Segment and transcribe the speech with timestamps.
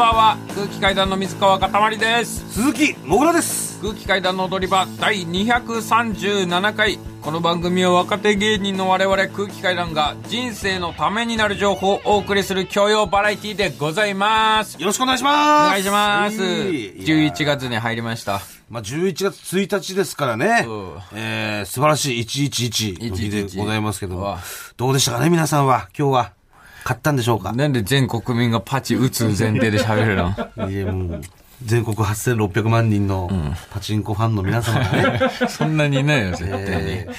[0.00, 0.38] ばんは。
[0.54, 2.54] 空気階段の水川かたまりです。
[2.54, 3.78] 鈴木もぐらです。
[3.82, 6.98] 空気階段の踊り場第237回。
[7.20, 14.80] この番組は若手芸人の我々空気階段が人生のためになる情報をお送りする教養バラエティでございます。
[14.80, 15.68] よろしくお願いします。
[15.68, 16.40] お願いします。
[16.40, 16.94] はい。
[16.96, 18.40] 11月に入りました。
[18.70, 20.64] まあ、11月1日ですからね。
[20.66, 20.70] う。
[20.70, 24.38] ん、えー、素晴らしい111の日でございますけども。
[24.78, 25.90] どうでしたかね、皆さんは。
[25.94, 26.39] 今日は、
[26.84, 27.52] 買ったんでしょうか？
[27.52, 30.70] なんで全国民がパチ打つ前提で喋るの？
[30.70, 31.20] いや、もう、
[31.64, 33.28] 全国8600万人の
[33.70, 37.14] パチンコファンの皆様がね、 そんなにいないよ絶対に、えー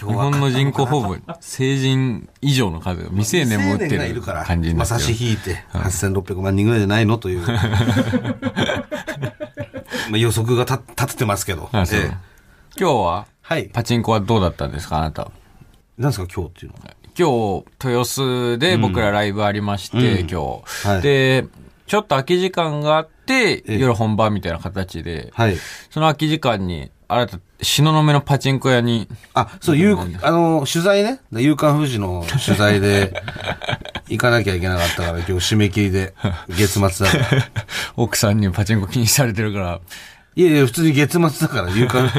[0.00, 5.12] 今日本の人口ほぼ成人以上の数が未成年も打ってるからる感じにまあ、なってる。
[5.12, 7.18] 差し引いて、8600万人ぐらいじゃないの？
[7.18, 7.40] という。
[7.46, 7.52] ま
[10.14, 11.68] あ予測が立立ててますけど。
[11.74, 11.82] ええ。
[12.78, 13.64] 今日ははい。
[13.66, 15.30] パチンコはどうだったんですかあなた
[15.98, 16.90] なんですか、今日っていうのは？
[17.16, 21.46] 今日、豊洲で僕らライブありまして、うん今日、はいで、
[21.86, 25.56] ちょっと空き時間があって、え夜本番みたいな形で、はい。
[25.90, 31.20] その空き時間に、あなた、東雲のパチンコ屋に、あ、そう、ゆう、あの、取材ね。
[31.32, 33.22] 夕刊富士の取材で、
[34.08, 36.14] 行かなきゃいけなかったから、今日締め切りで、
[36.48, 37.42] 月末だから。
[37.96, 39.80] 奥さんにパチンコ禁止されてるから、
[40.36, 42.10] いやいや、普通に月末だから、夕刊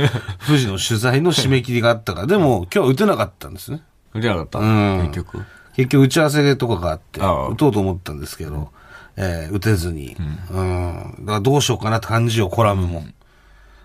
[0.48, 3.82] 富士の取材の締め切りがあったから、でも、今日は打てなかったんですね。
[4.16, 5.46] 打てなかった、うん結局。
[5.76, 8.70] 結局打ち合わせとかがあって、打とうと思ったんですけど、
[9.18, 10.16] えー打てずに、
[10.52, 11.16] うん。
[11.20, 13.04] だからどうしようかなって感じよ、コラムも。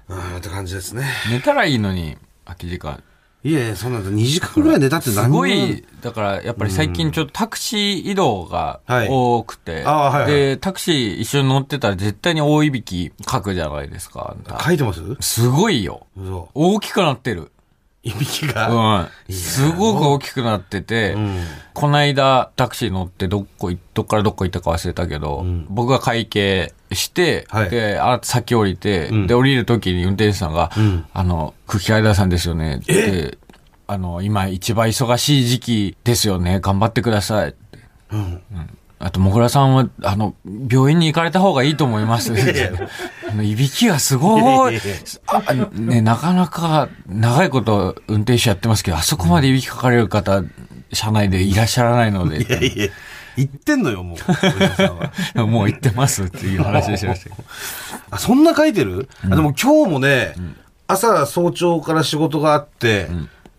[0.09, 1.05] うん、って感じですね。
[1.31, 3.03] 寝たらいいのに、空き時間。
[3.43, 14.37] いやいや、そんなんだ、2時間ぐらい寝たってす何ごい、だからやっぱり最近ちょっとタクシー移動がはい多くて、あはいはいで、タクシー一緒に乗ってたら絶対に大いびき書くじゃないですか。
[14.63, 15.01] 書いてます？
[15.21, 16.07] すごいよ。
[16.21, 16.51] 嘘。
[16.53, 17.51] 大きくなってる。
[18.03, 19.09] いびきが。
[19.29, 19.33] うん。
[19.33, 21.45] すごく大きくなってて、うん。
[21.75, 32.81] こないだタクシー乗ってどこい、どっからどこ行ったか忘れたけど、僕が会計して、はいで、あ先降りて、んで、降りる時に運転手さんが、んあの、空気階段さんですよね。
[32.87, 33.39] で、
[33.87, 36.61] あの、今一番忙しい時期ですよね。
[36.61, 37.79] 頑張ってくださいって。
[38.13, 38.43] うん。
[39.03, 40.35] あと、もぐらさんは、あの、
[40.71, 42.35] 病院に行かれた方がいいと思います。
[43.31, 44.79] あのいびきがすごい。
[45.27, 50.45] あね、なかなか長いこと運転手やってますけど、あそこまでいびきかかれる方、
[50.93, 52.89] 車内でいらっしゃらないので、いやいや、
[53.39, 54.17] 言ってんのよ、も
[55.35, 55.41] う。
[55.47, 57.35] もう行ってますっていう話でしました。
[58.17, 60.35] あ、そんな書いてる、あでも今日もね、
[60.89, 63.09] 朝早朝から仕事があって、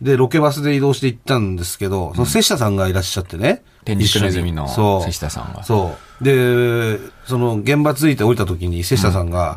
[0.04, 3.64] で、ロケバスで移動して行ったんですけど、その瀬下さんがいらっしゃってね。
[3.86, 6.24] 天竺ネズミの瀬下さんがそう。
[6.24, 9.56] で、その現場着いて降りた時に瀬下さんが、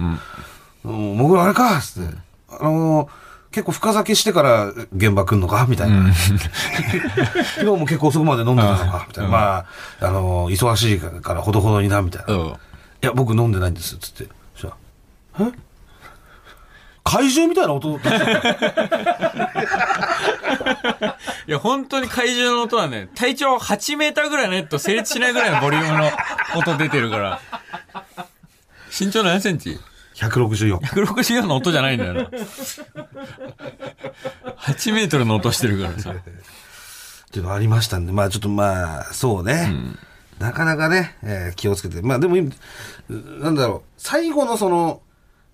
[0.84, 2.14] うん、もぐらあれかっつって、
[2.60, 3.24] あのー
[3.54, 6.12] 結構深酒してから現場来んのかみたいな。
[7.54, 9.30] 昨日も結構遅くまで飲んでたのかみたいな。
[9.30, 9.66] まあ、
[10.00, 12.34] あのー忙しいからほどほどにな、みたいな。
[12.34, 12.46] うん。
[12.48, 12.52] い
[13.02, 14.28] や、僕飲んでないんです、つって。
[14.56, 14.72] そし
[15.36, 15.52] たら、え？
[17.04, 18.48] 怪獣みたいな音出してた。
[21.46, 26.10] いや、本当に怪獣の音はね、体長8メーターぐらいのネット成立しないぐらいのボリュームの
[26.56, 27.40] 音出てるから。
[28.98, 29.78] 身長何センチ
[30.16, 30.78] ？164。
[30.78, 32.22] 164の音じゃないんだよな。
[34.56, 36.10] 8メートルの音してるからさ。
[36.10, 36.14] っ
[37.30, 39.70] ていうのありましたんで、まあちょっとまあ、そうね。
[40.38, 42.00] なかなかね、えー気をつけて。
[42.00, 42.36] まあでも、
[43.08, 45.02] なんだろう、最後のその、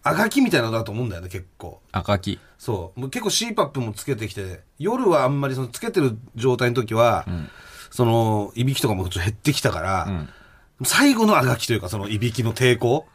[0.03, 1.81] あがきみたいなのだと思うんだよね、結構。
[1.93, 2.39] 赤木。
[2.59, 3.01] そう。
[3.01, 7.27] もう結構 CPAP もつけてきて、夜はあんまりそのつけてる状態の時は、
[7.91, 10.07] その、いびきとかもちょっと減ってきたから、
[10.85, 13.07] 最後のあがきというか、そのいびきの抵抗、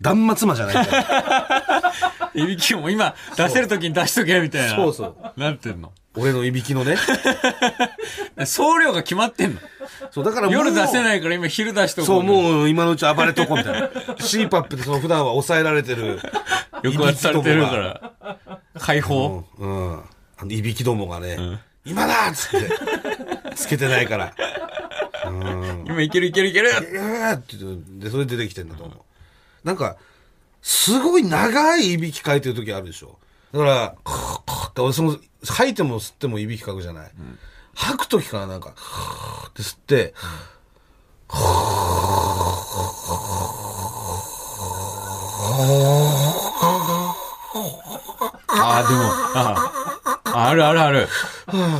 [0.00, 0.86] 断末魔じゃない
[2.42, 4.76] いびきも今出せるときに出しとけみたいな。
[4.76, 5.40] そうそう。
[5.40, 5.92] なってんの？
[6.18, 6.96] 俺のいびきのね。
[8.46, 9.60] 送料が決まってんの。
[10.10, 12.22] そう、だからもう夜出せないから今昼出しとこそう、う。
[12.22, 13.88] もう今のうち暴れとこうみたいな。
[14.18, 16.20] CPAP でその普段は抑えられてる。
[16.82, 18.12] 抑圧されてるから。
[18.78, 19.44] 解放？
[19.58, 19.92] うん。
[19.92, 20.00] うん。
[20.38, 24.32] あの、いびきどもがね、今だっつって、つけてないから。
[25.26, 25.84] うん。
[25.96, 29.66] 今いけるいけるいけるえーって言って、で、それで出てきてんだと思う。
[29.66, 29.96] なんか、
[30.60, 33.18] すごい長いいびきかいてる時あるでしょ。
[33.52, 35.16] だから、カーカーって俺その、
[35.46, 37.10] 吐いても吸ってもいびきかくじゃない。
[37.74, 40.12] 吐く時からなんか、カーって吸って、
[48.48, 49.02] ああ、でも、
[49.34, 49.72] あ
[50.24, 51.06] あ、あるあるある。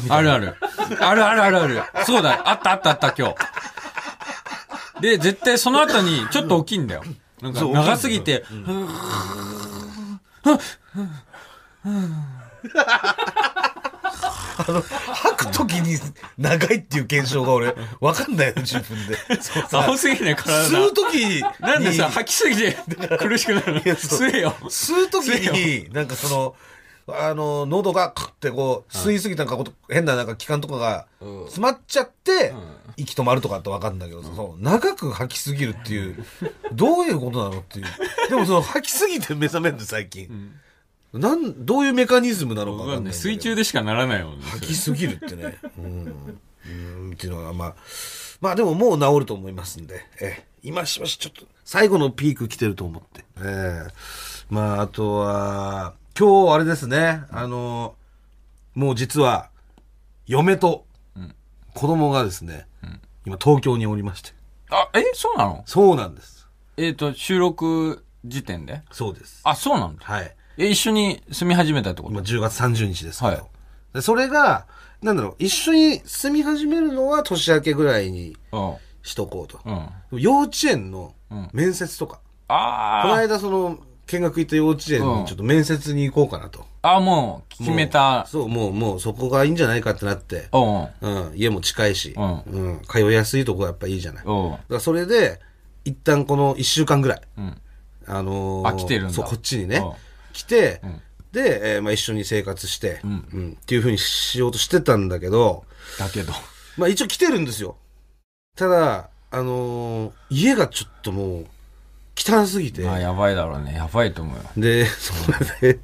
[0.08, 0.54] あるある。
[1.00, 1.82] あるあるあるある。
[2.04, 3.34] そうだ、あったあったあった、今日。
[5.00, 7.02] で、絶対その後に、ちょっと大きいんだよ。
[7.40, 8.44] なんか、長すぎて、
[14.58, 15.98] あの、吐くときに
[16.38, 19.16] 長いっていう現象が俺、わかんないよ、自分で。
[19.43, 21.43] そうさ青すぎね、体吸うときに。
[21.60, 22.76] なんでさ、吐きすぎて
[23.19, 23.81] 苦しくなるの？
[23.81, 24.56] 吸えよ。
[24.62, 26.54] 吸うときに、なんかその、
[27.08, 32.54] あの、喉がクッてこう、吸いすぎたなんかこと、変ななんか気管とかがうん詰まっちゃって、
[32.96, 36.25] 息止まるとかってわかるんだけど、そう長く吐きすぎるっていう、
[36.72, 37.87] どういうことなのっていう。
[38.28, 40.52] でもその吐きすぎて目覚めるんだ、最近。
[41.12, 43.14] なん、どういうメカニズムなのかわかんない。
[43.14, 44.44] 水中でしかならないもんね。
[44.46, 45.58] 吐きすぎるってね。
[45.78, 46.37] うん。
[46.69, 47.75] うん、っていうのは、まあ、
[48.40, 53.25] まあでももう治ると思いますんで、ええ、今しばしちょっと、最後のピーク来てると思って。
[53.40, 53.93] ええ
[54.50, 57.94] まあ、あとは、今日あれですね、あの、
[58.75, 59.48] もう実は、
[60.26, 60.84] 嫁と
[61.76, 62.67] 子供がですね、
[63.26, 64.31] 今東京におりまして。
[64.70, 65.62] あ、えそうなの？
[65.67, 66.49] そうなんです。
[66.78, 68.82] えっ、と、収録時点で？
[68.90, 69.43] そうです。
[69.44, 70.05] あ、そうなんだ。
[70.05, 70.34] はい。
[70.56, 72.14] え、一緒に住み始めたってこと？
[72.14, 73.32] 今10月30日ですけど。
[73.32, 73.43] はい
[73.93, 74.67] でそれが、
[75.00, 78.75] なんだろう、一緒に住み始めるのは年明けぐらいにうん。
[79.02, 79.61] しとこうと。
[79.64, 80.20] うん。
[80.20, 82.17] 幼稚園のうん面接とか、
[82.49, 86.64] このあ間その見学行った幼稚園うんにちょっと面接に行こうかなと。
[86.82, 86.97] あ。
[86.97, 88.25] あ、もう、決めた。
[88.26, 91.29] そう、もう、もうそこがいいんじゃないかってなって、うん。
[91.29, 92.20] うん、家も近いし、う
[92.50, 94.25] うん、通いやすいとこがやっぱいいじゃない。
[94.25, 94.56] だかうん。
[94.69, 95.41] らそれで、
[95.85, 97.61] 一旦この一週間ぐらい、うん。
[98.08, 99.93] あのーあ来てるんだそう、こっちにねうん、
[100.32, 101.00] 来て、ん
[101.32, 103.14] で、えーまあ一緒に生活して、ううん
[103.50, 105.64] ん、っていうふうにしようとしてたんだけど、
[105.99, 106.32] だけど。
[106.76, 107.76] まあ一応来てるんですよ。
[108.56, 111.47] ただ、あのー家がちょっともう、
[112.16, 113.74] 汚すぎて、まあ、やばいだろうね。
[113.74, 114.42] やばいと思うよ。
[114.56, 115.12] で、そ
[115.62, 115.80] れで、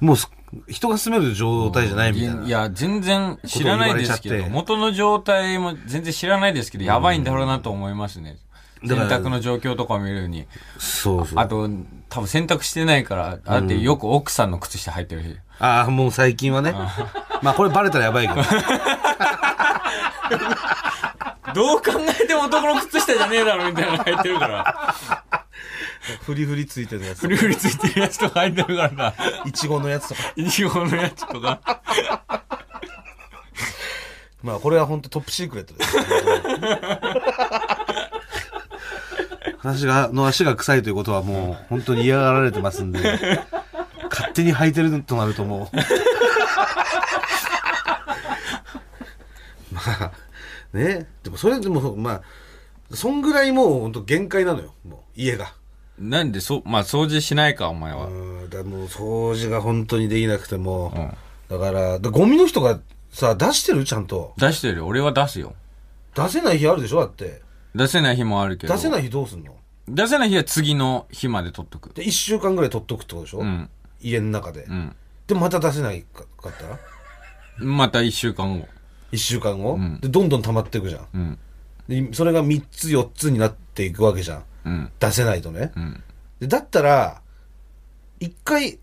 [0.00, 0.30] もうす
[0.68, 2.42] 人が住める状態じゃないみたいな。
[2.44, 8.38] いや、全然知らないですけど、元の状態も全然知らないですけど、やばいんだろうなと思いますね。
[8.84, 10.46] 洗濯の状況とかを見るに。
[10.78, 11.38] そうそう。
[11.38, 11.68] あと、
[12.08, 15.36] 多分洗濯してないから、だってよく奥さんの靴下入ってるし。
[15.58, 16.72] ああ、もう最近はね。
[17.42, 18.42] まあこれバレたらやばいけど。
[21.54, 25.24] どう考えても男の靴下じゃねえだろみたいなの入ってるから。
[26.22, 27.28] フリフリついてるやつフ。
[27.28, 29.14] リフリついてるやつとか入ってるからな。
[29.44, 30.20] いちごのやつとか。
[30.36, 31.82] イチゴのやつとか。
[34.42, 35.96] まあこれは本当トップシークレットです。
[39.58, 43.18] 私が、の足が臭いということはもう本当に嫌がられてますんで、
[44.10, 45.76] 勝手に履いてるとなるともう。
[49.74, 50.12] まあ、
[50.72, 51.08] ね。
[51.24, 52.22] でもそれでも、まあ、
[52.94, 54.72] そんぐらいもう本当限界なのよ。
[54.88, 55.52] もう家が。
[55.98, 58.06] なんで、そ、まあ、掃除しないか、お前は。
[58.06, 60.98] うん、だもう掃除が本当にできなくても、う
[61.54, 61.58] ん。
[61.58, 63.84] だから、だゴミの人がさ、出してる？
[63.84, 64.34] ちゃんと。
[64.36, 64.86] 出してるよ。
[64.86, 65.54] 俺は出すよ。
[66.14, 67.00] 出せない日あるでしょ？
[67.00, 67.40] だって。
[67.74, 68.74] 出せない日もあるけど。
[68.74, 69.54] 出せない日どうすんの？
[69.88, 71.94] 出せない日は次の日まで取っとく。
[71.94, 73.70] で、一週間ぐらい取っとくってことでしょ、うん。
[74.02, 74.64] 家の中で。
[74.64, 74.94] うん。
[75.26, 76.66] で、また出せないかかった？
[76.66, 76.78] ら
[77.58, 78.66] また一週間後。
[79.12, 81.06] 一週間後、んで、どんどん溜まっていくじゃん。
[81.14, 81.38] うん。
[81.88, 84.44] で、それが三つ四つになっていくわけじゃん。
[84.66, 84.90] うん。
[84.98, 85.72] 出せないとね。
[85.76, 86.02] うん。
[86.40, 87.22] で、だったら、
[88.20, 88.78] 一回、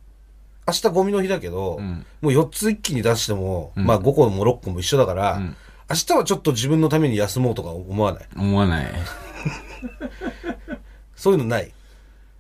[0.66, 5.56] 明日ゴミの日だけど、んもう4つ一気に出しても、んまあ5個も6個も一緒だから、ん
[5.90, 8.28] 明日はちょっと自分のために休もうとか思わない？
[8.36, 8.92] 思わない。
[11.16, 11.72] そういうのない？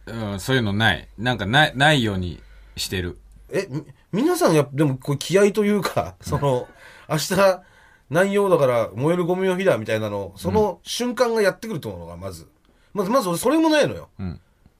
[0.05, 1.07] うん、そういうのない。
[1.17, 2.41] なんかない、ないように
[2.77, 3.19] してる。
[3.51, 3.83] え、み
[4.23, 6.67] 皆さんやっぱ、でもこれ気合というか、その、
[7.09, 7.61] 明日
[8.09, 12.47] 何曜だから燃えるゴミの日だみたいなの、その瞬間がやってくると思うのが、まず。
[12.93, 14.09] まず、まず俺それもないのよ。
[14.19, 14.39] うん。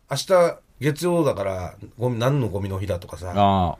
[0.09, 3.33] 明日月曜だから、ゴミ、何のゴミの日だとかさ。
[3.35, 3.77] ああ。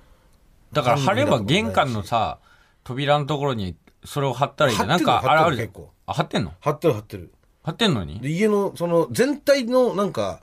[0.71, 2.39] だから貼れば玄関のさ、
[2.83, 4.89] 扉のところにそれを貼ったらいいじゃん。
[4.89, 6.53] なんか、貼ってるあれある結構あ、貼ってんの？
[6.59, 7.31] 貼ってる貼ってる。
[7.63, 8.19] 貼ってんのに？
[8.19, 10.41] で、家の、その、全体のなんか、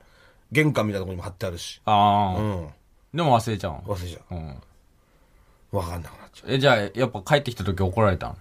[0.53, 1.81] 玄関みたいなところにも貼ってあるし。
[1.85, 2.69] ああ、うん。
[3.13, 3.83] でも忘れちゃうの？
[3.83, 4.49] 忘れちゃうん。
[5.73, 5.77] う。
[5.77, 6.53] わかんなくなっちゃう。
[6.53, 8.37] え、じゃあ、やっぱ帰ってきた時怒られたの？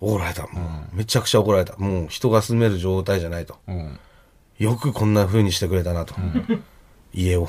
[0.00, 0.46] 怒られた。
[0.46, 1.76] もう、めちゃくちゃ怒られた。
[1.76, 3.56] もう、人が住める状態じゃないと。
[3.68, 3.98] うん。
[4.58, 6.14] よくこんな風にしてくれたなと。
[7.12, 7.48] 家を。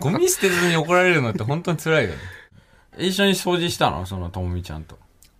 [0.00, 2.16] ゴミ捨てずに怒られるのって本当に辛いよね。
[2.98, 4.06] 一緒に掃除したの？
[4.06, 4.96] そのともみちゃんと。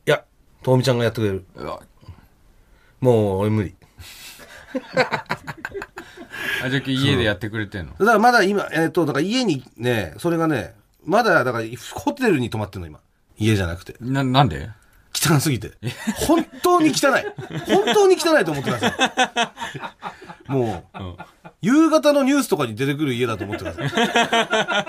[0.06, 0.24] いや、
[0.62, 1.44] ともみちゃんがやってくれる。
[1.56, 1.80] うわ
[3.00, 3.74] もう、俺無理。
[6.64, 7.92] あ、じゃあ家でやってくれてんの？
[7.92, 10.74] だからまだ今、えっ、と、だから家にね、それがね、
[11.04, 12.98] まだ、だから、ホテルに泊まってんの、今。
[13.36, 13.94] 家じゃなくて。
[14.00, 14.70] な、なんで？
[15.24, 15.72] 汚すぎて。
[16.26, 17.24] 本当に汚い。
[17.66, 19.52] 本当に汚いと思ってくださ
[20.48, 20.52] い。
[20.52, 21.16] もう、うん。
[21.62, 24.86] 夕方のニュースとかに出てくる家だと思ってください。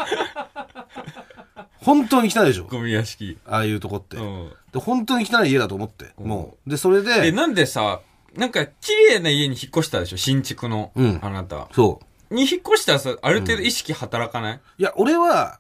[1.78, 3.38] 本当に汚いでしょゴミ屋敷。
[3.46, 4.18] ああいうとこって。
[4.18, 4.52] うん。
[4.74, 6.12] で本当に汚い家だと思って。
[6.18, 6.70] もう。
[6.70, 8.02] で、それえ、で、なんでさ、
[8.36, 10.18] なんか綺麗な家に引っ越したでしょ？
[10.18, 10.92] 新築の。
[10.96, 11.70] うんあなた。
[11.74, 12.02] そ
[12.32, 12.34] う。
[12.34, 15.60] に引っ越したらさ、ある程度意識働かない、いや、俺は、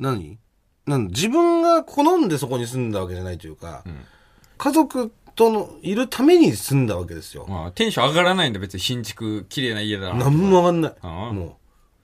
[0.00, 0.38] 何？
[0.86, 3.84] なん自分が好んでそこに住んだわけじゃないというか、
[4.58, 7.46] 家族とのいるために住んだわけですよ。
[7.48, 10.24] まあ、テンション上がらないんだ、別に新築、綺麗な家だな。
[10.24, 10.92] なんも上がんない。
[11.02, 11.48] もう。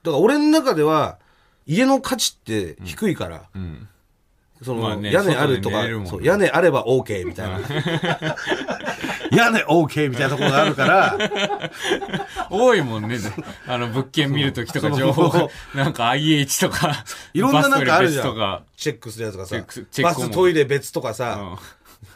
[0.02, 1.18] だから俺の中では、
[1.66, 3.88] 家の価値って低いから、うん。
[4.62, 7.58] その、まあね屋根あるとか、ねそう屋根あれば OK みたいな。
[9.32, 11.18] 屋根 OK みたいなところがあるから、
[12.50, 13.18] 多いもんね。
[13.66, 18.64] あの、物件見るときとか情報なんか IH とか、いろんななんかあるじゃん。
[18.76, 19.56] チェックするやつがさ
[20.02, 21.58] バストイレ別とかさ、うん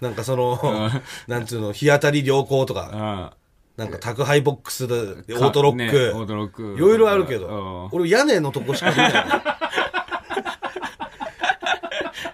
[0.01, 3.35] なんかその、んなんつうの、日当たり良好とか、
[3.79, 3.85] うん。
[3.85, 6.75] なんか宅配ボックスで、オートロッねク、オートロック。
[6.77, 9.21] いろいろあるけうんど、俺屋根のとこしか見ないの。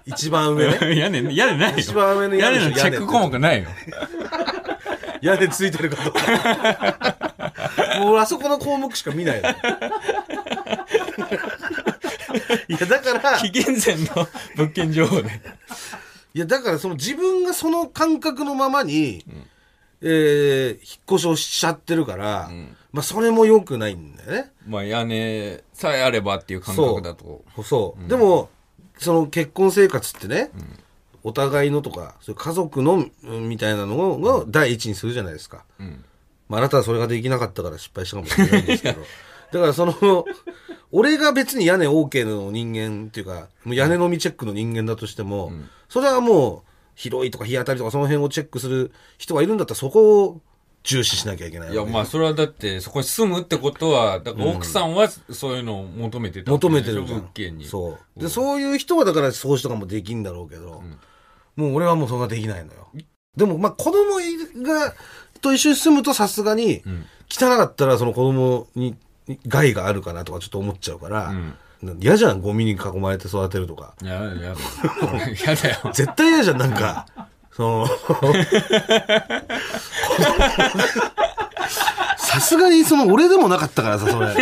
[0.06, 0.98] 一番上ね。
[0.98, 1.78] 屋根、屋根ないよ。
[1.78, 3.68] 一番上の屋根のチェック項目ないよ。
[5.22, 7.40] 屋根ついてるかどうか。
[8.00, 9.48] もう俺あそこの項目しか見ないの。
[12.68, 15.28] いや、だから、紀元前の物件情報で。
[16.34, 19.24] いや、だからその自分がその感覚のままに、
[20.00, 20.78] えー、引っ
[21.10, 22.50] 越しをしちゃってるから、
[22.92, 24.52] まあそれも良くないんだよね。
[24.66, 27.44] まあ屋根さえあればっていう感覚だと。
[27.64, 28.08] そう。
[28.08, 28.48] でも、
[28.98, 30.50] その結婚生活ってね、
[31.22, 35.64] お互いのとか、そういう家族のうんみたいなのを第一にするじゃないですか。
[35.78, 36.04] ん
[36.48, 39.00] まああなたはそれができなかったから失敗したかもしれないんですけど。
[39.52, 40.24] だからその、
[40.92, 45.52] 俺が別に屋根 OK の人間っていうか、もう屋根のみチェックの人間だとしても、
[45.88, 50.40] それはもう、広いとか日当たりとかその辺をチェックする人がいるんだったらそこを
[50.82, 57.66] 重視しなきゃいけないいや、まあ、それはだって、そこに住むってことは、だから奥さんはそういうのを求めてたわけ求めてる物件に。
[57.66, 58.20] そう。
[58.20, 60.82] で、そういう人はだから掃除とかもできんだろうけど、
[61.60, 62.88] もう俺はもうそんなできないのよ。
[63.36, 64.16] でも、まあ子供
[64.64, 64.94] が、
[65.40, 66.82] と一緒に住むとさすがに、
[67.30, 68.96] 汚かったらその子供に
[69.46, 71.32] 害があるかなとかちょっと思っちゃうから、
[72.00, 73.94] 嫌じゃん、ゴミに囲まれて育てるとか。
[74.02, 74.54] いや、いや、や
[75.54, 75.90] だよ。
[75.92, 77.06] 絶対嫌じゃん、なんか。
[77.52, 77.86] その、
[82.16, 84.34] さすがにその俺でもなかったからさ、それ。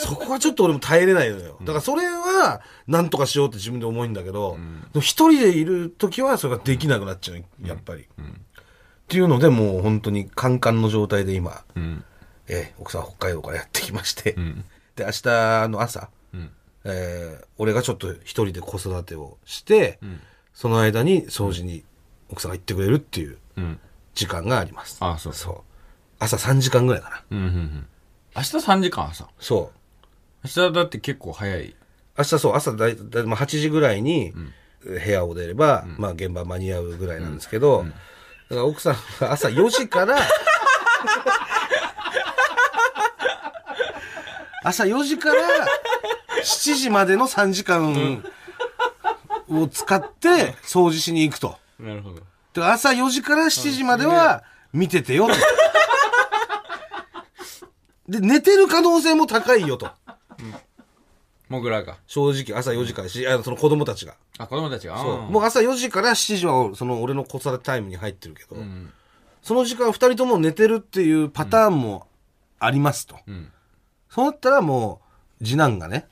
[0.00, 1.56] そこはちょっと俺も耐えれないのよ。
[1.60, 4.56] だからそれは、なんとかしようって自分で思うんだけど、
[4.92, 8.02] でも一人でいる時はそれができなくなっちゃう、やっぱり。
[8.02, 8.06] っ
[9.08, 12.04] ていうので、もう本当にカンカンの状態で今、うん。
[12.48, 14.64] えー奥さん北海道からやってきまして、ん
[14.96, 16.50] で、明日の朝、ん
[16.84, 19.98] えー俺がちょっと一人で子育てをして、
[20.54, 21.84] その間に掃除に
[22.30, 23.78] 奥さんが行ってくれるっていううん。
[24.14, 24.96] 時間があります。
[25.00, 25.56] あそうそう。
[26.18, 27.22] 朝3時間ぐらいかな。
[27.30, 27.86] うん、うん、うん。
[28.36, 29.28] 明日3時間朝。
[29.38, 29.79] そう。
[30.44, 31.74] 明日だって結構早い。
[32.16, 34.32] 明日そう、朝だいだいまあ8時ぐらいに
[34.84, 37.84] 部屋を出れば、まあ現場間に合うぐらいなんですけど、
[38.48, 40.16] だから奥さんは朝4時から、
[44.64, 45.40] 朝4時から
[46.42, 48.22] 7時までの3時間
[49.48, 51.56] を使って掃除しに行くと。
[51.78, 52.20] なるほど。
[52.52, 54.42] で朝4時から7時までは
[54.72, 55.34] 見ててよと。
[58.08, 59.90] で、寝てる可能性も高いよと。
[61.48, 61.96] もぐらが。
[62.06, 64.14] 正直朝4時からし、あその子供たちが。
[64.38, 64.96] あ、子供たちが？
[64.98, 68.56] そううんもう朝4時から7時はその俺の子育てタイムに入ってるけど、
[69.42, 72.06] その時間2人とも寝てるっていうパターンも
[72.58, 73.16] ありますと。
[73.28, 73.50] ん
[74.08, 75.00] そうなったらも
[75.40, 76.06] う次男がね、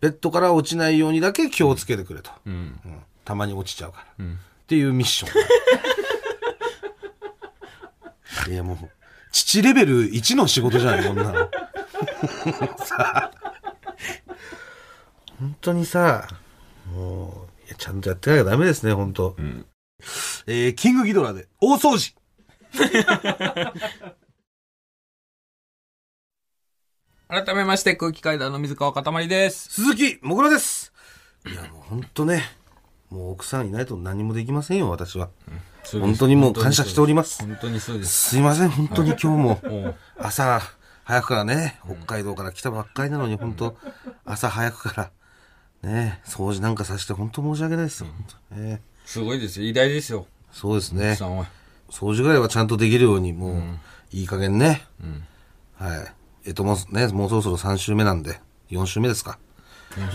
[0.00, 2.30] ベッドから落ちないようにだけ気をつけてくれと。
[2.46, 2.80] うん。
[2.84, 4.24] うんたまに落ちちゃうから。
[4.24, 5.30] んっていうミッション。
[8.50, 8.76] いやもう、
[9.30, 11.32] 父レベル1の仕事じゃない、こんなの。
[12.84, 13.47] さあ
[15.38, 16.28] 本当にさ、
[16.92, 19.36] もう、いやちゃんとやってなきゃダメですね、本当、
[20.46, 22.14] えー、キングギドラで、大掃除
[27.28, 29.68] 改めまして、空気階段の水川かたまりです。
[29.70, 30.92] 鈴木もぐらです
[31.46, 32.42] いやもう本当ね、
[33.10, 35.30] もう奥さんいないと何もできませんよ、私は。
[35.92, 37.42] 本当にもう感謝しております。
[37.42, 38.30] 本当にそうです。
[38.30, 39.94] すいません、本当に 今日も。
[40.18, 40.60] 朝
[41.04, 43.76] 早くからね、北海道から来たばっかりなのに、本当
[44.24, 45.10] 朝早くから、
[45.82, 48.08] ね、掃除なんかさせて本当申し訳ないですよ。
[48.08, 49.66] 本当ね、すごいですよ。
[49.66, 50.26] 偉大ですよ。
[50.52, 51.16] そうですね。
[51.90, 53.62] 掃除ぐらいはちゃんとできるように、もう、
[54.10, 54.86] いい加減ね。
[55.76, 56.14] はい。
[56.46, 59.38] えっと、もうね、もうそろそろ3週目なんで、4週目ですか。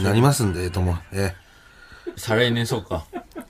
[0.01, 1.34] なりますんで、えっとも、え
[2.15, 3.05] 再来年そうか。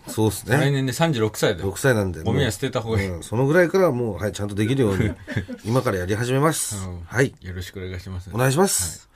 [0.08, 0.58] そうですね。
[0.58, 1.78] 再来年で36歳だよ6。
[1.78, 2.22] 歳なんで。
[2.22, 3.10] ゴミは捨てた方がいい。
[3.10, 5.12] うんそのぐらいからはもう、はい、ちゃんとできるように、
[5.66, 6.76] 今からやり始めます。
[6.88, 7.34] うんはい。
[7.42, 8.30] よろしくお願いします。
[8.34, 9.10] お願いします。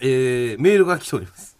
[0.00, 1.53] えー、メールが来ております。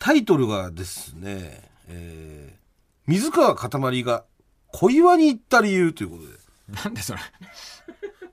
[0.00, 2.58] タイトルがですね、えー、
[3.06, 4.24] 水川かたまりが
[4.72, 6.28] 小岩に行った理由ということで。
[6.84, 7.20] なんでそれ？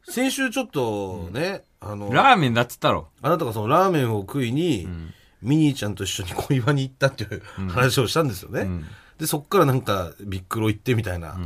[0.09, 3.09] 先週ちょっとね、あの、ラーメンだっつったろ。
[3.21, 4.87] あなたがそのラーメンを食いに、
[5.41, 8.63] ミニーちゃんと一緒に小岩に行ったっていう話をしたんですよね。
[8.63, 8.85] ん
[9.17, 11.37] で、そっからなんか、ビックロ行ってみたいな。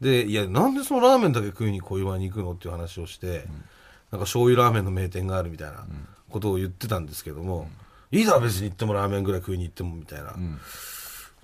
[0.00, 3.44] で、いや、なんでそのラーメンだけ食いに小岩に行くのっていう話をして、
[4.10, 5.84] なんか醤油ラーメンの名店があるみたいな
[6.28, 7.68] ことを言ってたんですけども、
[8.12, 10.34] いいだろ別に行ってもラーメンぐらい食いに行ってもみたいな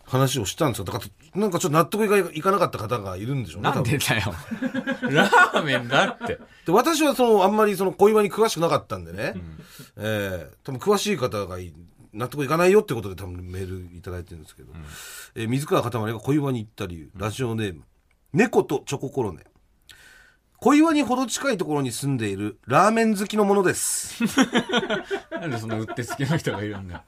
[0.05, 0.85] 話をしたんですよ。
[0.85, 1.01] だか
[1.35, 3.71] ら、なんかちょっと納得がいかなかった方がいるんでしょうね。
[3.71, 4.35] なんでだよ。
[5.11, 6.39] ラーメンだって。
[6.67, 9.35] で私はその、あんまりその小岩に詳しくなかったんでね、
[9.97, 11.73] えー多分詳しい方がい
[12.13, 14.73] 納得いかないよってことで多分メールいただいてるんですけど、
[15.35, 17.83] えー水川かたまりが小岩に行った理由、ラジオネーム、
[18.33, 19.45] 猫とチョココロネ。
[20.67, 24.25] 小岩にほど近いところに住んでいるラーメン好きのものです。
[25.31, 27.05] なんでそのうってつけの人がいるんだ。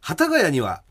[0.00, 0.82] 幡ヶ谷には、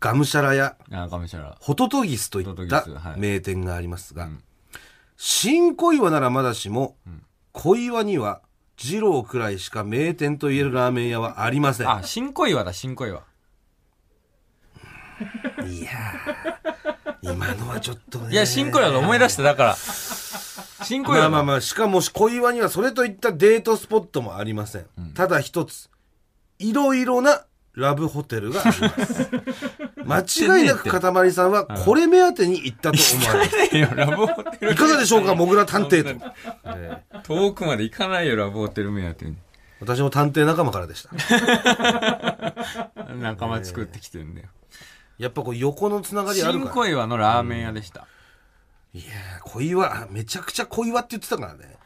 [0.00, 1.52] ガムシャラやあ、かもしれない。
[1.60, 2.86] ホトトギスといった
[3.18, 4.30] 名店がありますが、
[5.18, 6.96] 新小岩ならまだしも、
[7.52, 8.40] 小岩には
[8.78, 11.90] 二郎くらいしか名店と言えるラーメン屋はありません。
[11.90, 13.24] あ、新小岩だ、新小岩。
[15.66, 18.32] いやー今のはちょっとね。
[18.32, 19.42] いや、新小岩で思い出した。
[19.42, 19.76] だから、
[20.84, 21.30] 新小岩の。
[21.30, 24.86] まあまあまあ、しかも小岩にはそれといったデートスポットもありません。
[25.14, 25.90] ただ一つ、
[26.58, 29.28] いろいろなラブホテルがあります。
[30.46, 33.96] 間違いなくかたまりさんはこれ目当てに行ったと思われます。
[33.96, 34.72] ラブホテル。
[34.72, 36.24] いかがでしょうか、モグラ探偵と。
[36.66, 39.36] え ー遠くまで行かないよ、ラブホテル目当てに。
[39.80, 41.10] 私も探偵仲間からでした。
[43.14, 44.48] 仲間作ってきてるんだよ。
[45.18, 46.74] やっぱこう横のつながりある新から。
[46.74, 48.06] 小岩のラーメン屋でした。
[48.94, 51.76] いやー小岩、あめちゃくちゃ小岩って言ってたからね。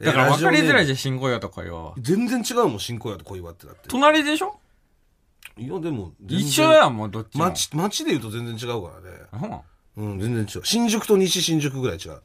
[0.00, 1.94] だから分かりづらいじじゃん、新小岩と小岩。
[1.98, 3.88] 全然違うもん、新小岩と小岩ってだって。
[3.88, 4.60] 隣でしょ？
[5.56, 7.46] いや、でも、全然一緒だよ、もうどっちも。
[7.46, 9.10] 町、町で言うと全然違うから
[9.48, 9.62] ね。
[9.96, 10.60] うんうん、全然違う。
[10.64, 12.22] 新宿と西新宿ぐらい違う。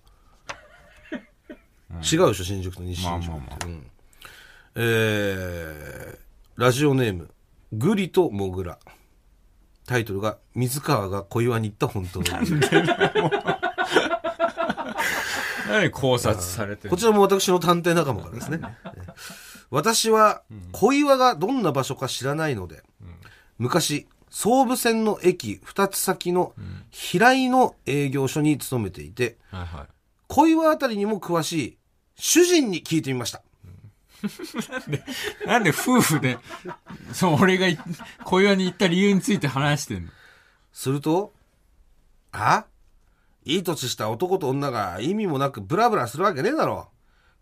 [1.15, 1.15] 違
[1.95, 3.47] うでしょ、新宿と西新宿って。
[3.47, 3.87] まあまあまうん
[4.75, 6.17] えー、
[6.57, 7.31] ラジオネーム、
[7.71, 8.77] グリとモグラ。
[9.85, 12.59] タイトルが、水川が小岩に行った本当の理由
[15.67, 18.59] 何考察されてるこちらも私の探偵仲間からですね。
[19.69, 22.83] 私は小岩がどんな場所か知らないので、
[23.57, 26.53] 昔、総武線の駅2つ先の
[26.91, 29.87] 平井の営業所に勤めていて、はいはい。
[30.27, 31.77] 小岩あたりにも詳しい
[32.15, 33.41] 主人に聞いてみました。
[35.45, 36.37] なんで夫婦で、
[37.11, 37.77] そう、俺がい
[38.23, 40.11] 小岩に行った理由について話してんの？
[40.71, 41.33] すると、
[42.31, 42.65] あ？
[43.45, 46.89] いい年した男と女が意味もなくブラブラするわけねえだろ。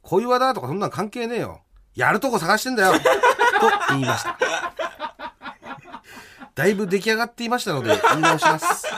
[0.02, 1.62] 小岩だとかそんなん関係ねえよ。
[1.96, 2.94] やるとこ探してんだよ。
[2.94, 3.00] と
[3.90, 4.38] 言いました。
[6.56, 8.84] だいぶ出来上がっていましたので言い直します。
[8.84, 8.92] か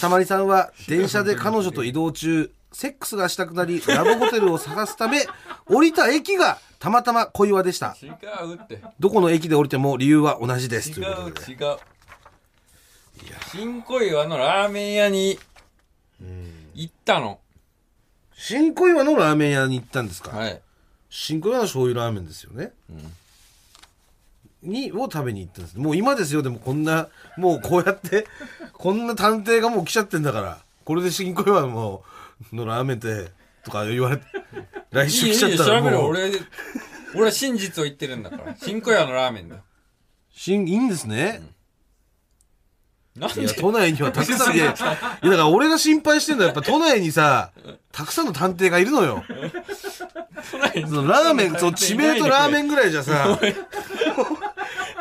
[0.00, 5.26] たまりさんは電車で彼女と移動中、セックスがしたくなり、ラブホテルを探すため、
[5.66, 7.96] 降りた駅がたまたま小岩でした。
[8.00, 8.82] 違うって。
[8.98, 10.92] どこの駅で降りても理由は同じです。
[10.94, 11.06] と違う
[11.48, 11.76] 違う。
[13.52, 15.38] 新小岩のラーメン屋に
[16.74, 17.40] 行ったの。
[18.34, 20.60] 新小岩のラーメン屋に行ったんですか、はい。
[21.10, 22.72] 新小岩の醤油ラーメンですよね。
[24.62, 25.78] に、を食べに行ったんです。
[25.78, 28.26] もう今ですよ、でもこんな、もうこうやって、
[28.72, 32.02] こんな探偵がもう来ちゃってんだから、これで新小岩の
[32.52, 33.30] のラーメンって、
[33.64, 34.24] とか言われて、
[34.90, 36.02] 来週よ、い来ちゃったら調べろ。
[36.02, 36.32] もう、俺、
[37.14, 38.56] 俺は真実を言ってるんだから。
[38.56, 39.62] 新小岩のラーメンだよ。
[40.32, 41.42] 新、いいんですね。
[43.20, 43.42] なんで？
[43.42, 47.50] いや、都内にはたくさん、 いや、いやだから俺が心配してんのはやっぱ都内にさ、
[47.92, 49.22] たくさんの探偵がいるのよ。
[50.88, 53.38] そのラーメン、 その地名とラーメンぐらいじゃさ、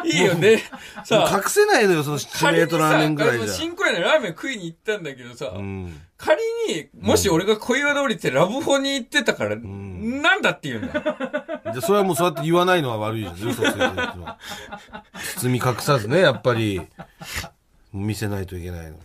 [0.03, 0.51] いいよね。
[0.51, 0.57] も
[1.03, 3.47] うさあ、隠せないのよ、その地名とラーメンぐらいじゃ。
[3.47, 6.01] 新小岩のラーメン食いに行ったんだけどさ、うん。
[6.17, 13.33] 仮に、もし俺が小岩で降りてラブホに行ってたから、なんだって言うんだじゃあそれはもうそうやって言わないのは悪いじゃん。
[13.35, 14.37] 嘘ついてるってのは
[15.37, 16.81] 包み隠さずね、やっぱり、
[17.93, 18.97] 見せないといけないの。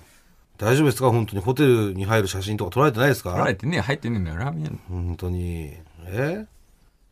[0.58, 1.10] 大丈夫ですか？
[1.10, 3.30] 本当にホテルに入る写真とか撮られてないですか？
[3.32, 4.80] 入ってね入ってねえんだよ、ラーメン。
[4.88, 5.72] 本当に。
[6.06, 6.46] え？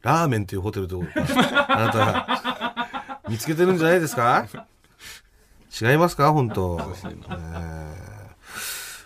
[0.03, 1.01] ラーメンっていうホテルと、
[1.69, 4.47] あなた、見つけてるんじゃないですか？
[5.81, 6.33] 違いますか？
[6.33, 6.79] 本当。
[6.81, 7.95] えー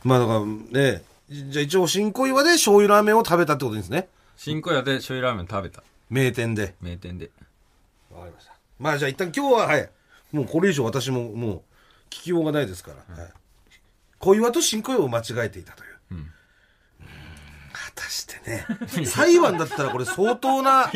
[0.04, 4.08] まあだからね、じゃあ一応新小岩で醤油ラーメンを食べたってことですね。
[4.36, 5.82] 新小岩で醤油ラーメン食べた。
[6.08, 6.74] 名店で。
[6.80, 7.30] 名店で。
[8.12, 8.52] わかりました。
[8.78, 9.90] まあじゃあ一旦今日は、はい。
[10.30, 11.62] もうこれ以上私ももう
[12.10, 13.22] 聞きようがないですから。
[13.22, 13.32] はい。
[14.18, 15.96] 小岩と新小岩を間違えていたという。
[16.12, 16.32] うん
[17.72, 18.66] 果たしてね。
[19.06, 20.90] 裁判だったらこれ相当な、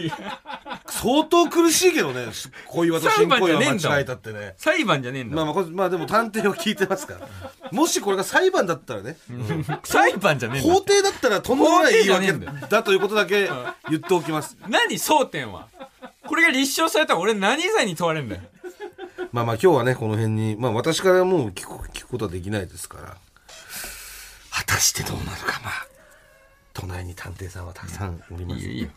[0.86, 2.26] 相当苦しいけどね。
[2.66, 4.54] 小岩と新小岩を間違えたってね。
[4.56, 7.28] 裁判じゃねえんだまあまあまあでも探偵は聞いてますから。
[7.70, 9.16] もしこれが裁判だったらね。
[9.84, 12.32] 裁判じゃねえんだ法廷だったらとんでもない言い訳
[12.68, 13.50] だということだけ
[13.88, 14.56] 言っておきます。
[14.68, 15.68] 何争点は？
[16.26, 18.42] これが立証されたら俺何罪に問われるんだよ。
[19.32, 23.16] まあまあ今日はね、この辺に、まあ私からもう聞く聞くことはできないですから、
[24.50, 25.70] 果たしてどうなるかな。
[26.72, 28.64] 都内に探偵さんはたくさんおります。
[28.64, 28.90] いいよい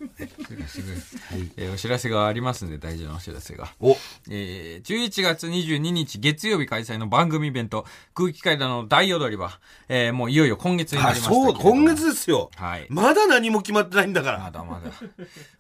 [1.58, 3.74] えーお知らせがありますんで、大事なお知らせが。
[3.82, 3.98] お
[4.30, 11.56] えー、11月22日月曜日開催の番組イベント、空気階段の大踊り場、えーもういよいよ今月になあ、りましたそう。
[11.56, 12.52] 今月ですよ。
[12.56, 12.86] はい。
[12.90, 14.40] まだ何も決まってないんだから。
[14.40, 14.92] まだまだ。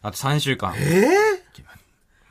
[0.03, 0.73] あと3週間。
[0.77, 1.05] え
[1.39, 1.43] え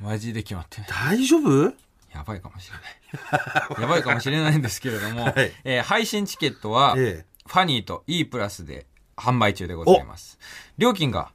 [0.00, 0.90] マジで決まってない。
[1.18, 1.72] 大丈夫？
[2.14, 3.80] やばいかもしれない。
[3.82, 10.38] やばいかもしれないんですけれども、 はいえー配信チケットは、ええファニーと E プラスで販売中でございます。
[10.78, 11.32] 料金が、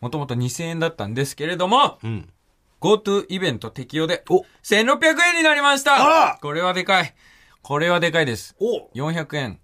[0.00, 2.32] もともと2000円だったんですけれども、うん。
[2.80, 7.14] GoTo イベント適用で、お1600円になりましたこれはでかい。
[7.62, 8.56] これはでかいです。
[8.58, 9.60] お400円。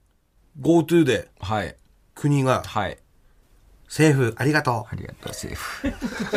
[0.61, 1.77] GoTo ではい。
[2.15, 2.99] 国がはい。
[3.87, 5.81] 政府ありがとありがとう、セーフ。
[5.83, 5.89] セ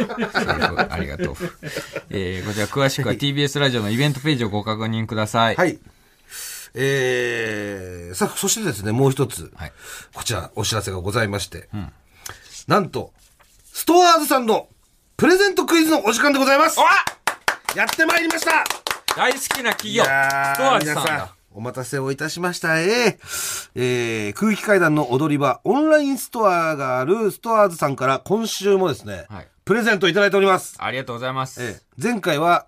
[0.01, 1.35] ーフ、ありがとう。
[2.09, 5.55] えー、こちら詳しくは TBS ラジオのイベントページをご確認ください。
[5.55, 5.57] う。
[5.57, 5.79] はい。
[6.75, 9.51] えー、さあ、そしてですね、もう一つ。
[9.55, 9.71] はい。
[10.13, 11.69] こちらお知らせがございまして。
[12.67, 13.13] なんと、
[13.73, 14.67] ストアーズさんの
[15.17, 16.79] プレゼントクイズのお時間でございます
[17.75, 18.63] やってまいりました
[19.15, 21.38] 大好きな企業、ストアーズさん。
[21.59, 22.79] お待たせをいたしました。
[22.79, 30.77] えーえー空気階段の踊り場、オンラインストアがあるストアーズさんから今週もですね、はいプレゼントいただいております。
[30.79, 31.61] ありがとうございます。
[31.61, 32.65] えー前回は、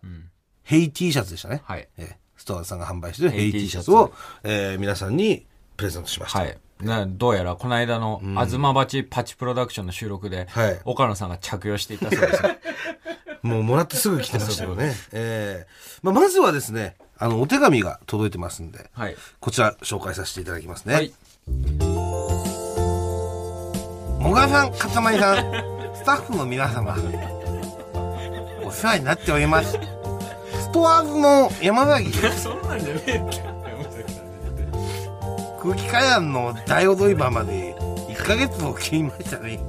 [0.63, 1.61] ヘイ T シャツでしたね。
[1.63, 4.11] はいえーストアーズさんが販売しているヘイ T シャツを、
[4.43, 5.45] えー皆さんに
[5.77, 6.39] プレゼントしました。
[6.39, 6.57] はい。
[6.81, 12.43] などうやら、この間の、あずまばちパチプロダクションの収録で、はい岡野さんが着用していたそうです。
[13.41, 14.93] もうもらってすぐ来てましたよね。
[15.13, 19.15] えーまあ、まずはですね、あの、お手紙が届いてますんで、はい。
[19.39, 20.95] こちら紹介させていただきますね。
[20.95, 21.13] はい。
[24.19, 25.35] もがさん、かたまりさん、
[25.93, 26.97] スタッフの皆様、
[28.65, 29.73] お世話になっております。
[29.73, 32.41] ストアーズの山崎です。
[32.41, 33.43] そんなんじゃねえって。
[35.61, 37.75] 空気階段の大踊り場まで
[38.09, 39.59] 1ヶ月を切りましたね。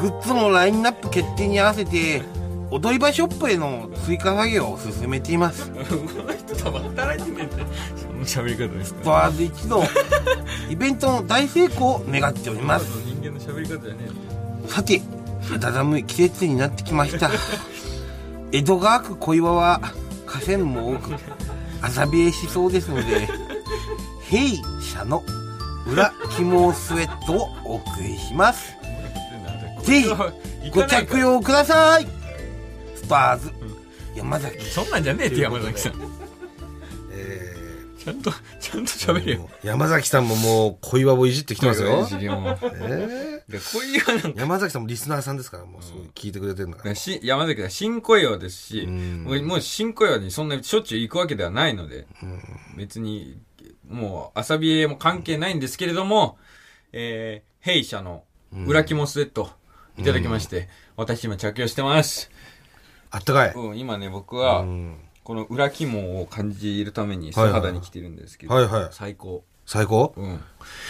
[0.00, 2.24] グッズのラインナップ決定に合わせて、
[2.70, 5.70] 踊り場ショップへの追加作業を進めています。
[5.70, 7.54] この人多分働いてねえって。
[7.96, 9.82] そんな喋り方ですかストアーズ一同、
[10.68, 12.86] イベントの大成功を願っております。
[13.04, 14.08] 人間の喋り方じゃね
[14.64, 15.02] えさて、
[15.48, 17.30] 肌寒い季節になってきました。
[18.52, 19.80] 江戸川区小岩は
[20.26, 21.14] 河川も多く、
[21.82, 23.28] 朝冷えしそうですので、
[24.28, 25.24] 弊社の
[25.88, 28.76] 裏肝スウェットをお送りします。
[29.82, 30.08] ぜひ、
[30.70, 32.19] ご着用ください。
[33.10, 33.52] スターズ、
[34.14, 34.64] 山崎。
[34.66, 35.94] そんなんじゃねえって山崎さん。
[37.10, 37.56] え
[37.98, 39.50] ちゃんと、ちゃんと喋れよ。
[39.64, 41.90] ー山崎さんももう小岩をいじってきてますよ。
[41.90, 42.06] も
[42.72, 46.94] えで、こうなんー山崎さんもリスナーさんですから、もうすごい聞いてくれてるんだから。
[46.94, 52.06] し山崎は新小岩ですし、んもうもう新小岩にそんなしょっちゅう行くわけではないので、
[52.76, 53.40] 別に、
[53.88, 56.38] もう遊び絵も関係ないんですけれども、
[56.92, 58.22] えー、弊社の
[58.68, 59.50] 裏肝スウェット
[59.98, 62.30] いただきまして、私今着用してます。
[63.10, 63.52] あったかい。
[63.54, 69.44] うん、今ね、僕は、うんこの裏肝を感じるために素肌に来てるんですけど、はいはい最高。
[69.64, 70.12] 最高？
[70.16, 70.40] うん。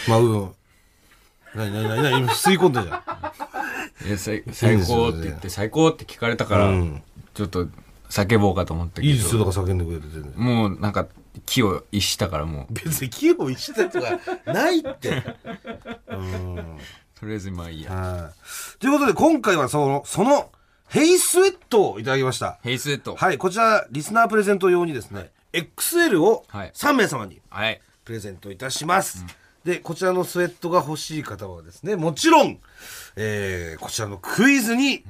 [0.08, 0.54] まあ、うん。
[1.54, 3.00] なになになになに今吸い込んでるじゃん。
[4.08, 7.02] いや最最高って言って、最高って聞かれたから、うん
[7.34, 7.68] ちょっと
[8.08, 9.08] 叫ぼうかと思ったけど。
[9.08, 10.32] いいですよ、だから叫んでくれて全然。
[10.36, 11.06] もうなんか、
[11.46, 15.22] 気を逸したからもう、別に気を一緒とかないって。
[16.08, 16.78] うん。
[17.14, 17.92] とりあえずまあいいや。
[17.92, 18.78] はい。
[18.80, 20.50] ということで、今回はその、その、
[20.90, 22.58] ヘイスウェットをいただきました。
[22.62, 23.14] ヘイスウェット。
[23.14, 27.80] はい、こちら、リスナープレゼント用にですね、XL をはい3名様にはい。
[28.04, 29.24] プレゼントいたします。
[29.64, 32.58] で、こちらのスウェットが欲しい方はですね、もちろん、
[33.14, 35.04] えー、こちらのクイズに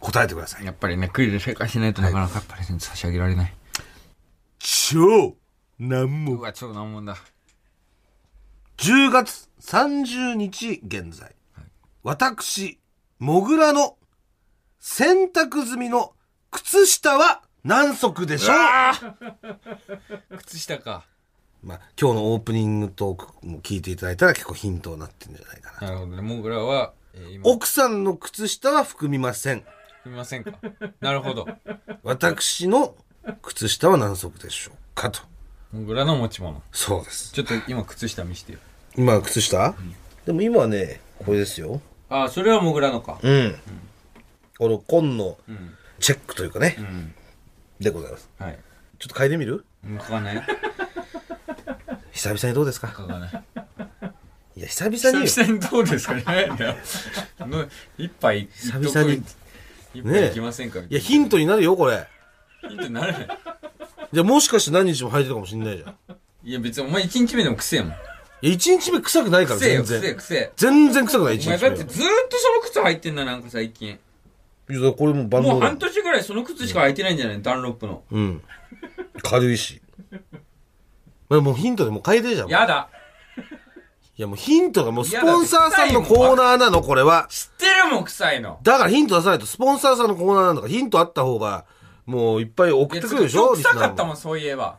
[0.00, 0.64] 答えてください。
[0.64, 3.54] やっぱりね、クイズ正解しないとなかなかプレゼント差し上げられない。
[4.58, 5.34] 超
[5.78, 6.40] 難う問。
[6.40, 7.18] わ、超難問だ。
[8.78, 11.34] 10月30日現在、
[12.02, 12.78] 私、
[13.18, 13.96] もぐらの
[14.88, 16.12] 洗濯済みの
[16.52, 20.36] 靴下は何足でしょう？
[20.38, 21.04] 靴下か。
[21.64, 25.88] まあ、今日のオープニングトークも聞いていただいたら結構ヒントになってるんじゃないかな。
[25.88, 26.22] なるほどね。
[26.22, 29.64] モグラは、えー今、奥さんの靴下は含みません。
[30.04, 30.52] すみませんか。
[31.00, 31.48] なるほど。
[32.04, 32.94] 私の
[33.42, 35.20] 靴下は何足でしょうかと。
[35.72, 36.62] モグラの持ち物。
[36.70, 37.32] そうです。
[37.32, 38.60] ちょっと今靴下見してよ。
[38.96, 39.74] 今、靴下、
[40.24, 41.80] でも今はね、これですよ。
[42.08, 43.18] あ、それはモグラのか。
[43.20, 43.56] うん。
[44.58, 45.74] この紺のうん。
[45.98, 47.14] チェックというかね、うん。
[47.80, 48.28] でございます。
[48.38, 48.58] はい。
[48.98, 49.64] ちょっと嗅いでみる？
[49.88, 50.42] うん、書かない
[52.12, 52.88] 久々にどうですか？
[52.88, 53.44] 書かない。
[54.56, 55.26] いや、久々によ。
[55.26, 56.14] 久々にどうですか？
[56.14, 56.22] ね
[57.40, 57.66] の
[57.96, 59.22] 一杯、久々に
[59.94, 62.06] 一杯いきませんか、いや、ヒントになるよ、これ。
[62.68, 63.28] ヒントにならない。
[64.12, 65.96] じゃあもしかして何日も履いてるかもしんないじゃん。
[66.44, 67.90] いいや別にお前1日目でもくせえもん。
[67.92, 67.98] や、
[68.42, 70.14] 1日目臭くないから、くせえよ、全然。
[70.16, 70.52] くせえ。
[70.56, 71.62] 全然臭くない、1お前日。
[71.64, 73.98] だってずーっとその靴履いてんだ、なんか最近。
[74.68, 75.78] いや、これもバンドだもう半。
[75.78, 77.42] 年ぐらいその靴しか履いてないんじゃない？
[77.42, 78.02] ダンロップの。
[78.10, 78.42] うん。
[79.22, 79.80] 軽いし。
[81.28, 82.48] まあもうヒントでもう変えてじゃん。
[82.48, 82.88] いやだ。
[84.16, 87.26] やもうヒントがもうスポンサーさんのコーナーなの、これは。
[87.28, 88.58] 知ってるもん、臭いの。
[88.62, 91.66] だからヒント出さないと、スポンサーさんのコーナーなんだから、ヒントあった方が、
[92.06, 94.06] もういっぱい送ってくるでしょいや臭かったん。
[94.06, 94.78] もん、そういえば。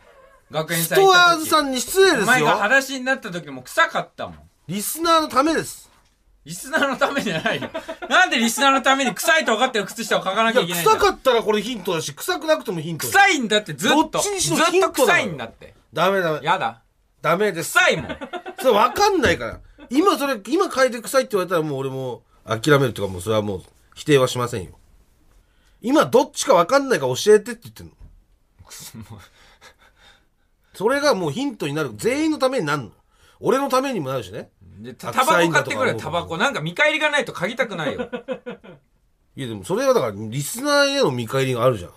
[0.50, 2.56] 学園ス祭行った時トアーズさんに失礼ですお前がよ。
[2.56, 4.38] 裸足になった時も臭かったもん。
[4.68, 5.92] リスナーのためです。
[6.48, 7.70] リスナーのためじゃないよ。
[8.10, 14.08] なんでリスナーのために臭いと分かってる靴下を履かないきゃや、いけないんだよ臭かったらこれヒントだし、臭くなくてもヒントだ臭いんだってずっと。
[14.08, 15.74] どっちにしろずっとヒントだから臭いんだって。
[15.92, 16.40] ダメダメ。
[16.42, 16.82] やだ。
[17.22, 17.74] ダメです。
[17.74, 18.18] 臭いもん。
[18.62, 19.60] それわかんないから。
[19.90, 24.72] 今それ、今書いて臭いって言われたらもう俺も諦めるとかもうそれはもう否定はしませんよ。
[25.82, 27.92] 今どっちかわかんないから教えてって言ってんの。
[30.74, 31.92] それがもうヒントになる。
[31.98, 32.92] 全員のためになるの。
[33.42, 34.50] 俺のためにもなるしね。
[34.80, 36.38] でタタバコ買ってくれよ、タバコ。
[36.38, 38.10] なんか見返りがないと嗅ぎたくないよ。
[39.36, 41.92] いやでもそれはだからリスナーへの見返りがあるじゃん。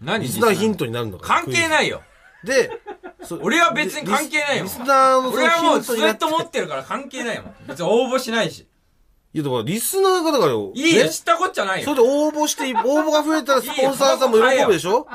[0.00, 1.42] 何リスナーヒントになるんだから。
[1.42, 2.02] 関係ないよ。
[2.44, 2.70] で、
[3.24, 7.54] そ 俺は別に関係ないよリスナーの俺はもうヒントになってスウェット持ってるから関係ないもん。
[7.66, 8.66] 別に応募しないし。
[9.34, 10.72] いやだからリスナーがだからよ。
[10.74, 11.10] いいよ、ね？
[11.10, 11.84] 知ったこっちゃないよ。
[11.84, 15.06] それで応募して、応募が増えたらスポンサーさんも喜ぶでしょ？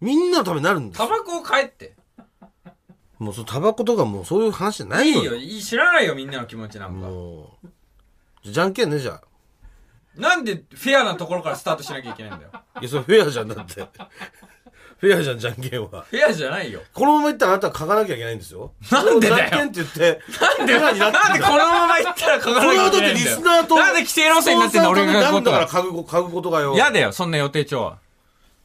[0.00, 1.94] みんなのためになるんですタバコを買えって。
[3.20, 6.94] もうそのタバコとかもうそういう話じゃないのいいよ、いい知らないよ、みんなの気持ちなんか。
[6.94, 7.68] もう。
[8.50, 9.22] じゃんけんね、じゃあ。
[10.16, 12.50] なんでフェアなところからスタートしなきゃいけないんだよ。
[12.80, 13.86] いや、それフェアじゃんだって。
[14.96, 16.06] フェアじゃん、じゃんけんは。
[16.10, 16.80] フェアじゃないよ。
[16.94, 18.72] このままいったらあなたは書かなきゃいけないんですよ。
[18.90, 20.20] なんでだよじゃんけんって言って。
[20.58, 23.26] なんでなんでこのまま行ったら書かなきゃいだってけないんだよ。
[23.26, 23.76] リスナーと。
[23.76, 25.68] なんで規定路線になってんだ、俺が書くなことんだからは。
[25.68, 26.74] 書く、書くことがよ。
[26.74, 27.98] 嫌だよ、そんな予定調は。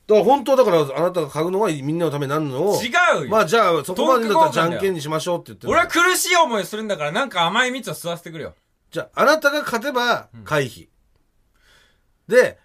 [0.07, 2.81] だから本当はだからあなたが書くのはみんなのためになるのを。
[2.81, 2.89] 違
[3.21, 3.29] うよ。
[3.29, 8.53] まあじゃあそこまでだったらじゃんけんにしましょうって言ってる俺は苦しい思いをするんだから、なんか甘い蜜を吸わせてくれよ。
[8.91, 10.87] じゃあ、あなたが勝てば回避。
[12.27, 12.59] で、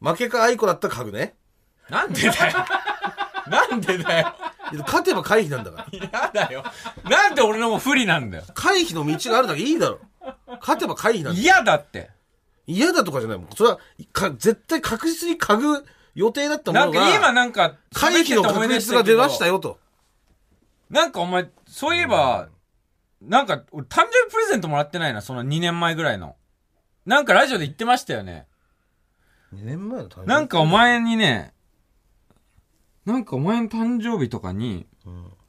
[0.00, 1.34] 負けか愛子だったら書くね。
[1.88, 2.54] なんでだよ。
[3.48, 4.34] なんでだよ。
[4.86, 5.86] 勝てば回避なんだから。
[5.90, 6.62] 嫌だよ。
[7.04, 8.44] なんで俺のも不利なんだよ。
[8.54, 9.98] 回避の道があるだけいいだろ。
[10.60, 11.40] 勝てば回避なんだ。
[11.40, 12.10] 嫌だって。
[12.66, 13.48] 嫌だとかじゃないもん。
[13.56, 13.78] それは、
[14.12, 19.54] か絶対確実に嗅ぐ予定だったものが、なんか今なんか、回避の確率が出ましたよ。
[19.54, 19.78] よと。
[20.90, 22.48] なんかお前、そういえば、
[23.22, 26.36] なんか、俺誕生日プレゼントもらってないな、その2年前ぐらいの。
[27.06, 28.46] なんかラジオで言ってましたよね。
[29.54, 30.26] 2年前の誕生日？
[30.28, 31.52] なんかお前にね、
[33.04, 34.86] なんかお前の誕生日とかに、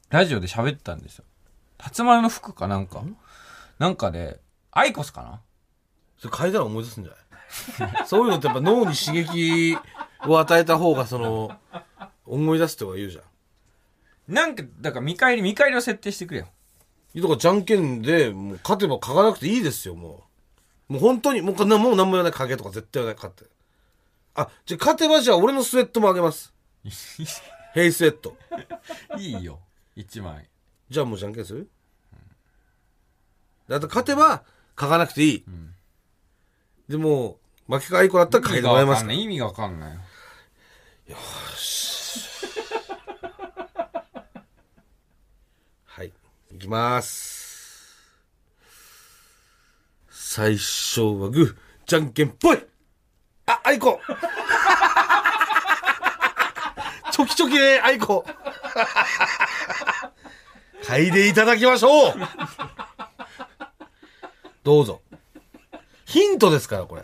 [0.09, 1.25] ラジオで喋ったんですよ。
[1.77, 3.03] 辰丸の服かなんか。
[3.79, 4.39] なんかで、
[4.71, 5.41] アイコスかな？
[6.17, 7.13] それ嗅いだら思い出すんじゃ
[7.87, 8.05] ない？
[8.07, 9.77] そういうのってやっぱ脳に刺激
[10.27, 11.51] を与えた方が、その、
[12.25, 14.33] 思い出すっては言うじゃん。
[14.33, 16.47] なんか、だから見返り、見返りを設定してくれよ。
[17.13, 20.23] いやだからじゃんけんで、もう勝てば書かなくていいですよ、も
[20.89, 20.93] う。
[20.93, 23.45] もう本当に、もうもう何も言わない影とか絶対言わない、勝って。
[24.35, 26.53] あ、じゃあ勝てばじゃあ俺のスウェットもあげます。
[27.73, 28.35] ヘイスウェット。
[29.17, 29.59] いいよ。
[29.95, 30.47] 一枚。
[30.89, 31.69] じゃあもうじゃんけんする？
[33.67, 34.43] だって勝てば
[34.79, 35.43] 書かなくていい。
[36.89, 39.13] でも、負けかあいこだったら書いてもらいますから。
[39.13, 39.97] 意味がわかんない。
[41.07, 41.17] よ
[41.55, 42.45] し
[45.85, 46.13] はい。
[46.53, 47.41] いきます。
[50.09, 52.65] 最初はグー、じゃんけんぽい
[53.45, 53.99] あ、あいこ
[57.11, 58.23] チョキチョキであいこ
[60.83, 62.13] 嗅いでいただきましょう
[64.63, 65.01] どうぞ。
[66.05, 67.03] ヒントですから、これ。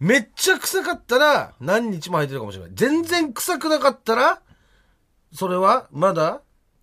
[0.00, 2.70] めっちゃ臭かったら何日も履いてるかもしれない。
[2.74, 4.40] 全然臭くなかったら、
[5.32, 6.40] それはまだ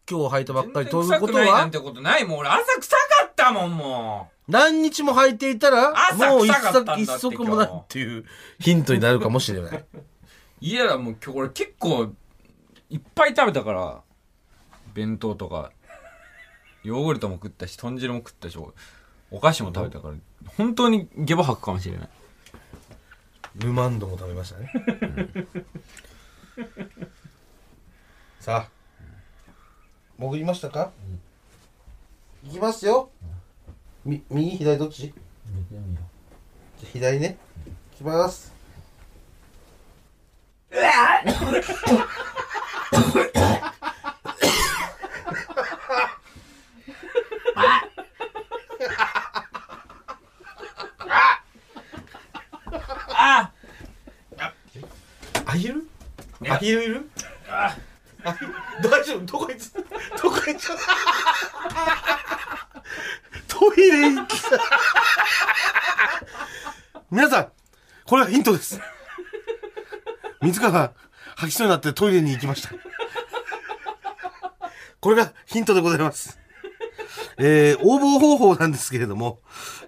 [0.09, 2.37] 今日履いたばっかりということはなんてことないもん。
[2.39, 8.23] 俺朝臭かったもん、も何日も履いていたら朝もう一足一足もないっていう
[8.59, 9.77] ヒントになるかもしれない。
[9.77, 9.85] う。
[10.61, 12.13] いやだ、もう今日俺結構、
[12.89, 14.01] いっぱい食べたから、
[14.93, 15.71] 弁当とか、
[16.83, 18.57] ヨーグルトも食ったし、豚汁も食ったし、
[19.29, 20.13] お菓子も食べたから、
[20.55, 22.09] 本当にゲボ吐くかもしれない。
[23.57, 24.71] ルマンドも食べましたね。
[28.39, 28.69] さあ、
[30.17, 30.91] 僕言いましたか、
[32.43, 33.09] いきますよ。
[34.05, 35.01] み、右、左どっち？
[35.01, 35.79] じゃ
[36.83, 37.37] あ左ね。
[37.93, 38.53] いきます。
[40.71, 41.21] あ
[47.55, 47.83] あ
[55.57, 55.87] げる
[56.41, 56.53] いや。
[56.55, 57.09] アヒルいる？
[57.49, 57.75] あ。
[58.81, 59.25] 大丈夫？
[59.25, 59.57] どこ行っ
[60.21, 60.75] どこ行っちゃ
[63.47, 64.49] トイレ行きた
[67.09, 67.47] 皆さん、
[68.05, 68.79] これはヒントです。
[70.41, 70.93] 水川が
[71.37, 72.71] 吐きそうになってトイレに行きました。
[74.99, 76.37] これがヒントでございます。
[77.37, 79.39] えー、応募方法なんですけれども、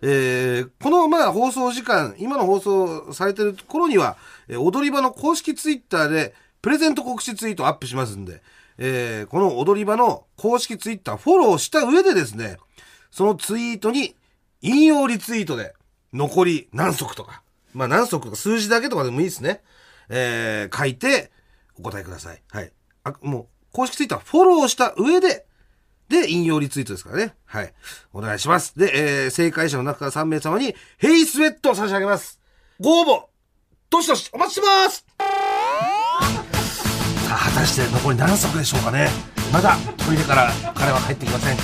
[0.01, 8.41] えー、このまあ放送時間、今の放送されてる頃には、えー踊り場の公式ツイッターでプレゼント告知ツイートアップしますんで、
[8.77, 12.57] えー、この踊り場の公式ツイッターフォローした上でですね、
[13.11, 14.15] そのツイートに
[14.61, 15.73] 引用リツイートで
[16.13, 17.41] 残り何足とか、
[17.73, 19.61] まあ何足とか数字だけとかでもいいですね。
[20.09, 21.31] えー、書いて
[21.77, 22.41] お答えください。
[22.49, 22.71] はい。
[23.03, 25.45] あ、もう公式ツイッターフォローした上で、
[26.09, 27.35] で、引用リツイートですからね。
[27.45, 27.73] はい。
[28.13, 28.77] お願いします。
[28.77, 32.39] で、えー、正解者の中から3名様に、ヘイスウェットを差し上げます。
[32.79, 33.25] ご応募、
[33.89, 35.05] どしどしお待ちしてます
[37.27, 39.09] さあ、果たして残り何足でしょうかね。
[39.51, 41.57] まだトイレから彼は帰ってきません。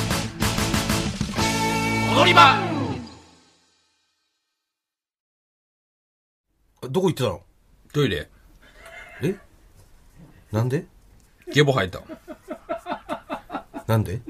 [2.16, 2.56] 踊り場
[6.90, 7.42] どこ行ってたの？
[7.94, 8.30] トイレ、
[9.24, 9.36] え？
[10.52, 10.86] なんで？
[11.52, 12.02] ゲボ吐いた。
[13.88, 14.22] なんで？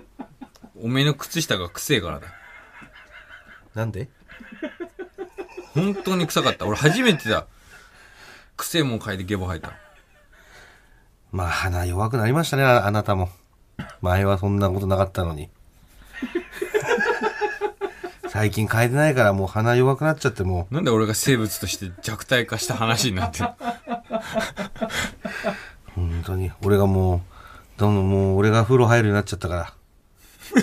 [0.82, 2.28] おめえの靴下が臭えからだ。
[3.74, 4.10] なんで？
[5.74, 6.66] 本当に臭かった。
[6.66, 7.46] 俺初めてだ。
[8.58, 9.74] 臭えもん嗅いでゲボ吐いた。
[11.32, 13.30] まあ、鼻弱くなりましたね、ああなたも。
[14.02, 15.50] 前はそんなことなかったのに。
[18.30, 23.56] 最近変えてないからもう鼻弱くなっちゃってもなんで俺が生物として弱体化した話になってるう、
[25.96, 27.22] 本当に、俺がもう、
[27.78, 29.74] どんどんもう俺が風呂入るようになっちゃったから。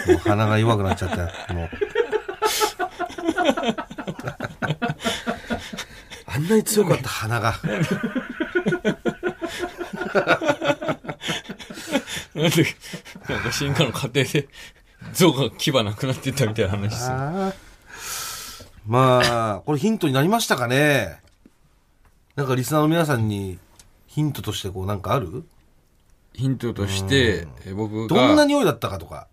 [0.07, 1.11] もう鼻が弱くなっちゃっ
[1.47, 1.55] た。
[1.55, 1.71] もう。
[6.27, 7.55] あんなに強かった鼻が。
[12.35, 12.67] なんで、
[13.29, 14.49] なんか進化の過程で、
[15.13, 17.15] 象が牙なくなってったみたいな話する。
[17.15, 17.53] ああ
[18.87, 19.21] ま
[19.59, 21.21] あ、これヒントになりましたかね
[22.35, 23.59] なんかリスナーの皆さんに
[24.09, 25.45] ヒントとしてこうなんかある？
[26.33, 29.29] ヒントとして、え僕が、どんな匂いだったかとか。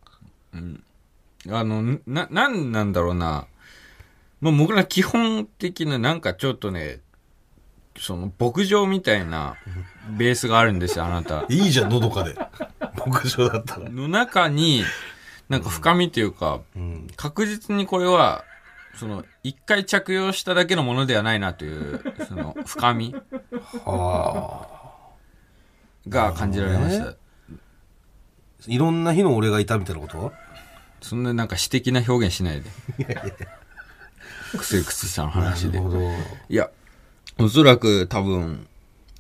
[0.54, 3.48] あの、な、なんなんだろうな。
[4.42, 7.02] まあ、僕ら基本的ななんかちょっとね、
[7.98, 9.56] その牧場みたいな
[10.18, 11.46] ベースがあるんですよ、あなた。
[11.54, 12.36] いいじゃん、のどかで。
[12.96, 13.90] 牧場だったら。
[13.90, 14.84] の中に、
[15.50, 17.08] なんか深みというか、うん。
[17.16, 18.46] 確実にこれは、
[18.96, 23.16] その、一回着用しただけのものではないなという、その、深み
[23.86, 24.80] はあ。
[26.08, 27.19] が感じられました。
[28.68, 30.34] いろんな日の俺がいたみたいなこと？
[31.02, 32.70] そんななんか詩的な表現しないで。
[34.58, 35.82] くせくせしたの話で。
[36.50, 36.70] いや、
[37.38, 38.68] おそらく多分、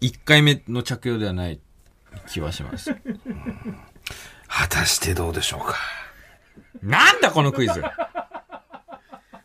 [0.01, 1.59] 一回目の着用ではない
[2.27, 2.93] 気はします。
[4.47, 5.75] 果たしてどうでしょうか？
[6.81, 7.79] なんだこのクイズ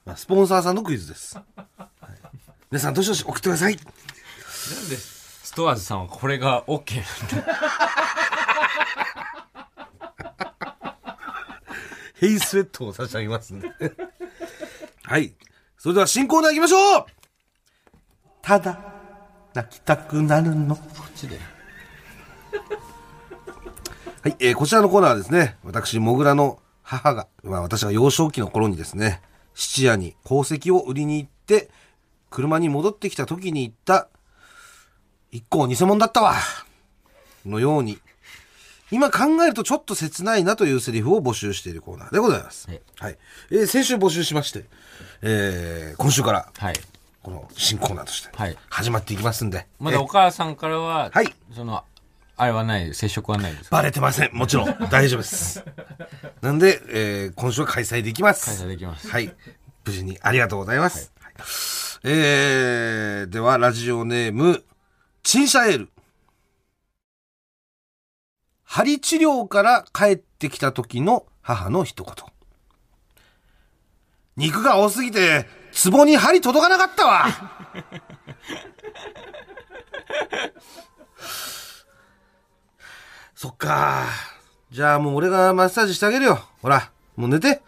[0.04, 1.36] まあ、スポンサーさんのクイズです。
[1.36, 1.44] は
[1.76, 1.84] い
[2.70, 3.76] 皆さん、どしどし送ってください。
[3.76, 6.96] なんで、ストアーズさんはこれが OK
[7.36, 7.52] なんだ
[12.14, 13.70] ヘイスウェットを差し上げますんで。
[15.02, 15.34] はい。
[15.76, 17.06] それでは新コーナー行きましょう
[18.40, 18.78] ただ、
[19.52, 20.76] 泣きたくなるの。
[20.76, 21.38] こっちで。
[24.22, 29.20] はい、えーこちらのコーナーはですね、私、モグラの母が、まあ私が幼少期の頃にですね、
[29.54, 31.70] 質屋に宝石を売りに行って、
[32.30, 34.08] 車に戻ってきた時に言った、
[35.30, 36.34] 一個偽物だったわ
[37.44, 37.98] のように、
[38.90, 42.68] 今考えるとちょっと切ないなというセリフを募集しているコーナーでございます。
[42.68, 43.18] はいはい。
[43.50, 44.64] えー先週募集しまして、
[45.22, 46.74] えー今週から、はい。
[47.22, 49.66] この新コーナーとしてはい、始まっていきますんで。
[49.80, 51.82] まだえお母さんからは、はいその、
[52.36, 53.76] あれはない、接触はないですか？
[53.76, 54.34] バレてません。
[54.34, 54.76] もちろん。
[54.90, 55.64] 大丈夫です。
[56.42, 58.44] なんで、えー今週は開催できます。
[58.46, 59.08] 開催できます。
[59.08, 59.34] はい。
[59.86, 61.10] 無事にありがとうございます。
[61.22, 61.32] はい
[62.06, 64.62] えー、では、ラジオネーム、
[65.22, 65.90] チンシャエール。
[68.74, 72.12] 針治療から帰ってきた時の母の一言。
[74.36, 75.46] 肉が多すぎて、
[75.88, 77.26] 壺に針届かなかったわ
[83.36, 84.06] そっか。
[84.72, 86.44] じゃあもう俺がマッサージしてあげるよ。
[86.60, 87.62] ほら、もう寝て。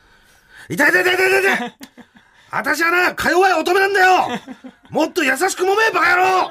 [0.68, 1.76] 痛い痛い痛い痛い痛い
[2.50, 4.40] 私はな、か弱い乙女なんだよ
[4.90, 6.22] もっと優しく揉め、バカ野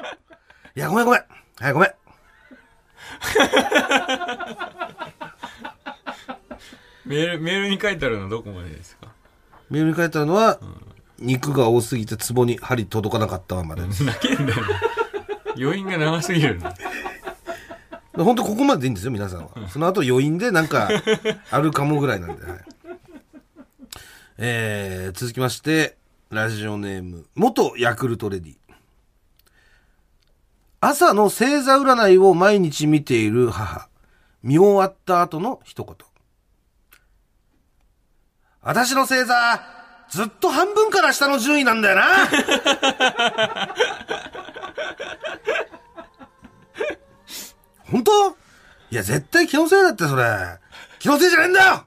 [0.74, 1.24] いや、ごめんごめん。
[1.60, 2.05] はい、ごめん。
[7.04, 9.08] メール、メールに書いてあるのはどこまでですか？
[9.70, 10.58] メールに書いてあるのは、
[11.18, 13.82] 肉が多すぎて壺に針届かなかったままで。
[13.82, 14.62] 泣けんだよ。
[15.58, 16.72] 余韻が長すぎるの。
[18.24, 19.50] 本当ここまででいいんですよ、皆さんは。
[19.68, 20.88] その後余韻でなんか、
[21.50, 22.60] あるかもぐらいなんで、はい。
[24.38, 25.96] えー、続きまして、
[26.30, 28.56] ラジオネーム、元ヤクルトレディ。
[30.88, 33.88] 朝の星座占いを毎日見ている母。
[34.44, 35.96] 見終わった後の一言。
[38.62, 39.34] 私の星座、
[40.08, 42.04] ずっと半分から下の順位なんだよな。
[47.90, 48.30] 本当？
[48.30, 50.60] いや、絶対気のせいだって、それ。
[51.00, 51.84] 気のせいじゃねえんだよ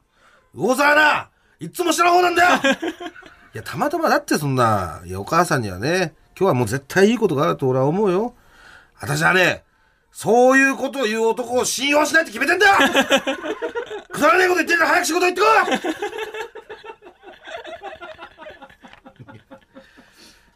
[0.54, 1.30] 魚座はな
[1.62, 2.50] いつも下の方なんだよ
[3.54, 8.36] いや、たまたまだってそんな、いや、お母さんにはね、今日はもう絶対いいことがあると俺は思うよ。
[9.00, 9.64] 私はね、
[10.12, 12.74] そういうことを言う男を信用しないって決めてんだよ
[14.12, 15.48] くだらねえこと言ってんだ早く仕事行ってこ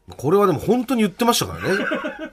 [0.10, 1.86] いこれはでも本当に言ってましたからね。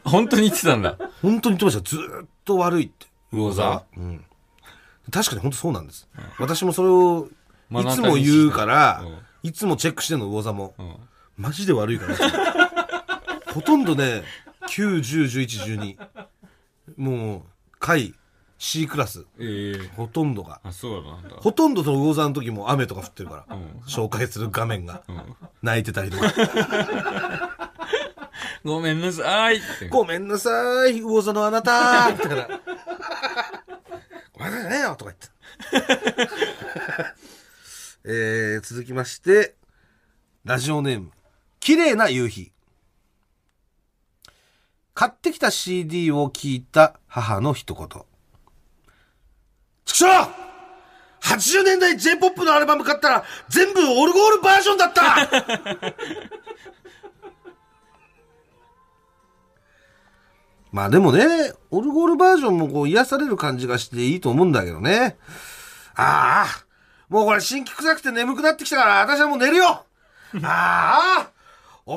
[0.04, 0.96] 本当に言ってたんだ。
[1.22, 1.82] 本当に言ってました。
[1.82, 3.06] ずーっと悪いって。
[3.32, 4.24] 魚座うん。
[5.10, 6.08] 確かに本当そうなんです。
[6.38, 7.28] 私もそれを、
[7.70, 10.74] いつも言うからうん、いつもチェックしてんの、魚座も。
[10.78, 10.96] ん
[11.36, 12.16] マジで悪いから。
[13.54, 14.22] ほとんどね、
[14.70, 16.26] 9、10、11、12。
[16.96, 17.42] もう、
[17.80, 18.14] 回、
[18.56, 19.26] C クラス。
[19.40, 20.60] ええほとんどが。
[20.62, 21.36] あ、そうだ。
[21.40, 23.56] ほとんどその魚座の時も雨とか降ってるから、
[23.88, 25.02] 紹介する画面が、
[25.62, 27.58] 泣いてたりとか。
[28.62, 29.88] ごめんなさいって。
[29.88, 32.60] ごめんなさい、魚座のあなたみたいな。
[34.32, 35.28] ごめんなさいねよとか言って。
[38.04, 39.56] えー、続きまして、
[40.44, 41.10] ラジオネーム、
[41.58, 42.52] 綺麗な夕日。
[44.94, 47.88] 買ってきた CD を聞いた母の一言。
[49.84, 50.10] ちくしょう
[51.22, 55.02] !80 年代 J-POP のアルバム買ったら全部オルゴールバージョンだった
[60.72, 65.18] まあでもね、オルゴールバージョンもこう癒される感じがしていいと思うんだけどね。
[65.96, 66.64] ああ、
[67.08, 69.84] もうこれ新規臭くて眠くなってきたから私はもう寝るよ
[70.44, 71.30] ああ、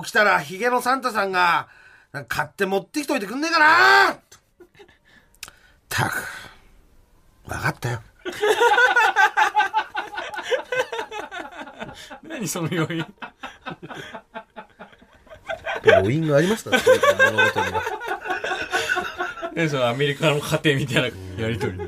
[0.02, 1.68] 起きたらヒゲのサンタさんが
[2.14, 4.20] なんか買って持ってきといてくんねえかな
[5.90, 6.14] たく、
[7.46, 8.02] わかったよ。
[12.22, 13.04] 何その要因。
[15.84, 16.78] 余韻がありましたね、
[17.32, 17.82] 物事には。
[19.56, 21.80] え、そのアメリカの家庭みたいなやりとり。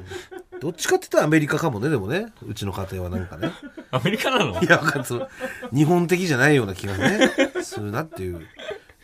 [0.59, 2.33] どっちかって言ったらアメリカかもね、でもね。
[2.47, 3.51] うちの家庭はなんかね。
[3.91, 4.59] アメリカなの？
[4.59, 5.29] いや、わかんないその
[5.71, 7.29] 日本的じゃないような気がね、
[7.61, 8.47] するなっていう。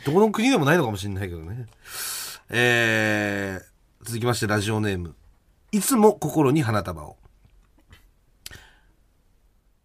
[0.06, 1.68] どこの国でもないのかもしれないけどね。
[2.50, 5.16] えー、続きましてラジオネーム。
[5.72, 7.18] いつも心に花束を。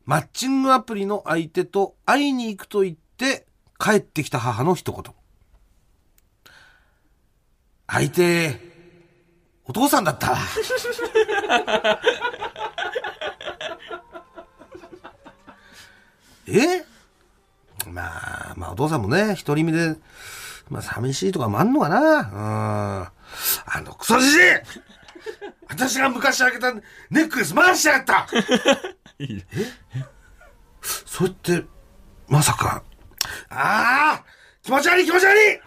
[0.05, 3.47] マッチングアプリの相手と会いに行くと言って
[3.79, 5.03] 帰ってきた母の一言。
[7.89, 8.59] 相手、
[9.65, 10.37] お父さんだった。
[16.49, 16.96] え？
[17.97, 19.97] まあ、まあお父さんもね、独り身で、
[20.69, 21.99] まあ寂しいとかもあんのかな。
[22.01, 23.09] うん。
[23.67, 24.41] あのクソじじい！
[25.69, 26.73] 私が昔あげた
[27.11, 28.27] ネックレス回しやがった！
[29.19, 29.45] いい
[30.83, 31.65] それって、
[32.29, 32.83] まさか。
[33.49, 34.25] ああ
[34.63, 35.61] 気持ち悪い気持ち悪い！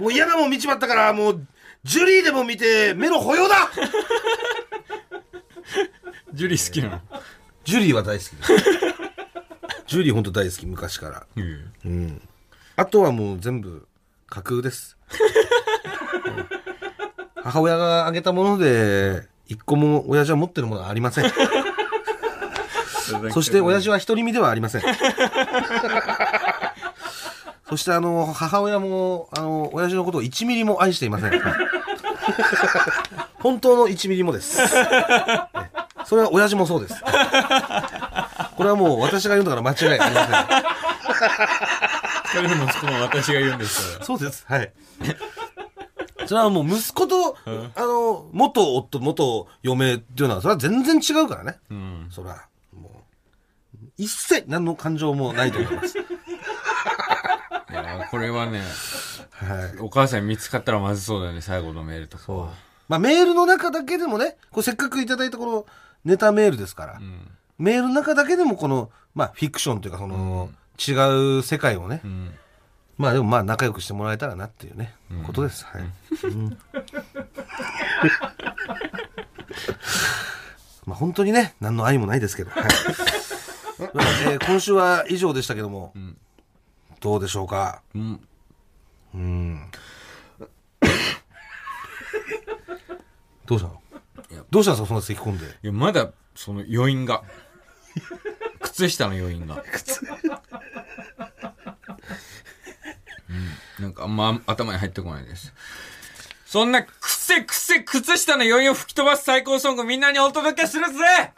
[0.00, 1.46] もう嫌なもん見ちまったから、もう、
[1.84, 3.70] ジュリーでも見て、目の保養だ！
[6.32, 7.00] ジュリー好きなの？
[7.64, 8.52] ジュリーは大好きです。
[9.86, 11.26] ジュリーほんと大好き、昔から。
[11.36, 11.72] うん。
[11.84, 12.28] うん。
[12.76, 13.86] あとはもう全部
[14.28, 14.96] 架空です。
[15.10, 16.56] うん
[17.46, 21.30] 母親があげたもので、一個も親父は持ってるものはありません。
[23.32, 24.82] そして 親父は独り身ではありません。
[27.68, 31.40] そしてあの、母親も、あの、親父のことを1ミリも愛していません。
[33.38, 34.60] 本当の1ミリもです。
[34.60, 34.68] ね
[36.04, 36.94] それは親父もそうです。
[38.56, 40.76] これはもう私が言うんだから間違いありません。
[42.36, 44.04] それでも息子も私が言うんですから。
[44.04, 44.44] そうです。
[44.46, 44.72] はい。
[46.26, 51.58] それはもう息子と、あの、元夫、元嫁っていうのは、それは全然違うからね。
[51.70, 52.08] うん。
[52.10, 53.04] それは、も
[53.76, 55.98] う、一切何の感情もないと思います。
[55.98, 56.02] い
[57.72, 58.62] やこれはね、
[59.30, 59.78] はい。
[59.80, 62.50] お母さんに見つかったらまずそうだよね、最後のメールとかは。
[62.88, 65.66] まあメールの中だけでもね、これせっかくいただいたこの
[66.04, 67.30] ネタメールですから、うん。
[67.58, 72.34] メールの中だけでもこの、まあフィクションというかその、違う世界をね、うん。
[72.98, 74.94] まあでもまあ仲良くしてもらえたらなっていうね、
[75.26, 75.64] ことです。
[75.64, 75.82] はい。
[75.82, 76.58] うん
[80.86, 82.50] まあ本当にね、何の愛もないですけど。
[82.50, 82.62] はい。
[82.62, 86.16] まあえー今週は以上でしたけども、ん
[87.00, 87.82] どうでしょうか？
[87.94, 88.20] うん。
[89.14, 89.70] うん。
[93.46, 93.80] どうしたの？
[94.50, 94.86] どうしたんですか？
[94.88, 95.46] そんな咳込んで。
[95.46, 97.22] いや、まだ、その余韻が。
[98.76, 99.64] 靴下の余韻が。
[103.78, 103.84] うん。
[103.84, 105.54] なんかあんま頭に入ってこないです。
[106.44, 111.32] そんなくせくせ靴下の余韻を吹き飛ばす最高ソングみんなにお届けするぜ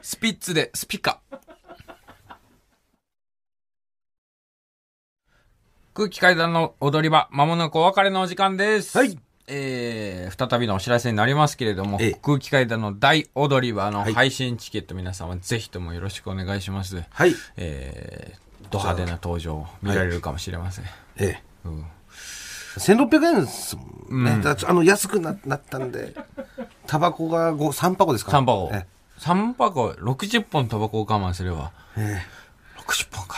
[0.00, 1.20] スピッツでスピカ。
[5.92, 8.96] 空気階段の踊り場、まもなくお別れのお時間です。
[8.96, 9.18] はい。
[9.46, 17.02] えー、再びのお知らせになりますけれども、ええ空気階段の大踊り場のはい配信チケット皆様ぜひともよろしくお願いします。
[17.10, 17.34] はい。
[17.56, 20.84] えー、ド派手な登場見られるかもしれません。
[21.16, 21.42] ええ。
[21.64, 21.84] うん
[22.76, 24.40] 1600円ですもんね。
[24.42, 26.12] だからあの、安くななったんで、
[26.86, 28.86] タバコが5、3箱ですか3箱え。
[29.20, 32.20] 3箱、60本タバコを我慢すれば、え
[32.78, 33.36] 60本か。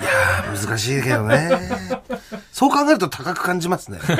[0.00, 1.50] え難しいけどね。
[2.52, 3.98] そう考えると高く感じますね。
[4.06, 4.16] タ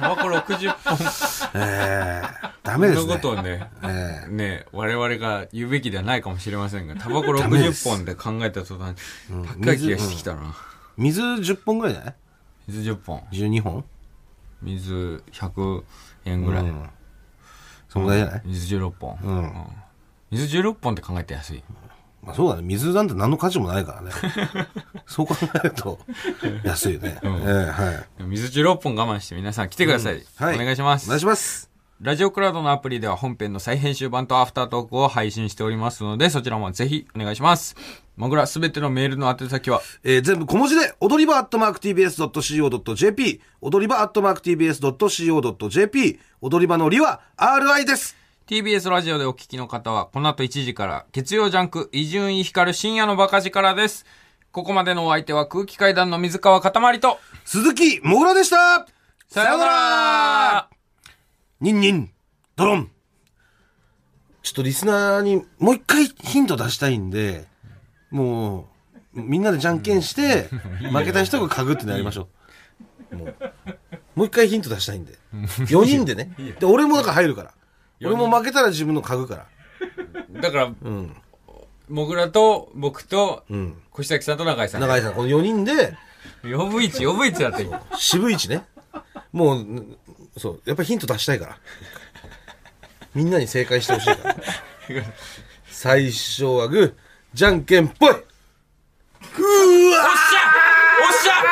[0.00, 0.98] バコ60本。
[1.54, 3.02] ええダメですね。
[3.02, 8.94] そんなことをね、えね、我々が言うべきではないかもしれませんが、タバコダメです60本で考えた途端、
[9.60, 10.54] 高い気がしてきたな。
[10.96, 12.14] 水10本ぐらいじゃない？
[12.68, 13.20] 水10本。
[13.32, 13.84] ?12 本？
[14.62, 15.82] 水100
[16.26, 16.62] 円ぐらい。
[16.64, 16.88] うん
[17.88, 18.42] そのぐらいじゃない？
[18.46, 19.18] 水16本。
[19.22, 19.52] うん
[20.30, 21.64] 水16本って考えて安い。
[22.22, 22.62] まあそうだね。
[22.62, 24.12] 水なんて何の価値もないからね。
[25.06, 25.98] そう考えると、
[26.64, 27.18] 安いよね。
[27.22, 28.24] ええはい。
[28.24, 30.22] 水16本我慢して皆さん来てください。
[30.36, 30.54] はい。
[30.54, 31.20] お願いしますお願い。
[31.20, 31.68] します。
[32.00, 37.76] ラジオクラウドのアプリでは本編の再編集版とアフタートークを配信しておりますので、そちらもぜひお願いします。
[38.16, 48.16] もぐらすべてのメールの宛先は、えー全部小文字で、踊り場アットマーク TBS.CO.JP、踊り場アットマーク TBS.CO.JP、踊り場のりは RI です。
[48.48, 54.04] TBS ラジオでお聞きの方は、この後1時から、月曜ジャンク、伊集院光る深夜のバカ力です。
[54.50, 58.86] ここまでのお相手は空気階段の水川かたまりと、鈴木もぐらでした
[59.28, 60.68] さようなら
[61.60, 62.10] ニンニン、
[62.56, 62.90] ドロン。
[64.42, 67.46] ちょっとリスナーにもう一回ヒント出したいんで、
[68.10, 68.68] も
[69.14, 70.48] う、みんなでじゃんけんして、
[70.92, 72.28] 負けた人が嗅ぐってのやりましょ
[73.12, 73.16] う。
[73.16, 73.36] もう、
[74.16, 75.16] もう一回ヒント出したいんで。
[75.32, 76.34] 4人でね。
[76.58, 77.52] で、俺もだから入るから。
[78.04, 79.46] 俺も負けたら自分の嗅ぐか
[80.32, 80.40] ら。
[80.40, 81.16] だから、うん。
[81.88, 83.82] もぐらと僕と、うん。
[83.90, 84.80] 小崎さんと中井さん。
[84.80, 85.94] 中井さん、この4人で、
[86.42, 87.82] 呼ぶ位置、呼ぶ位置だって今。
[87.96, 88.64] 渋い位置ね。
[89.32, 89.96] もう、ん
[90.36, 91.58] そう、やっぱりヒント出したいから。
[93.14, 94.36] みんなに正解してほしいから。
[95.66, 96.94] 最初はグー、
[97.34, 101.42] じゃんけんぽいおっしゃ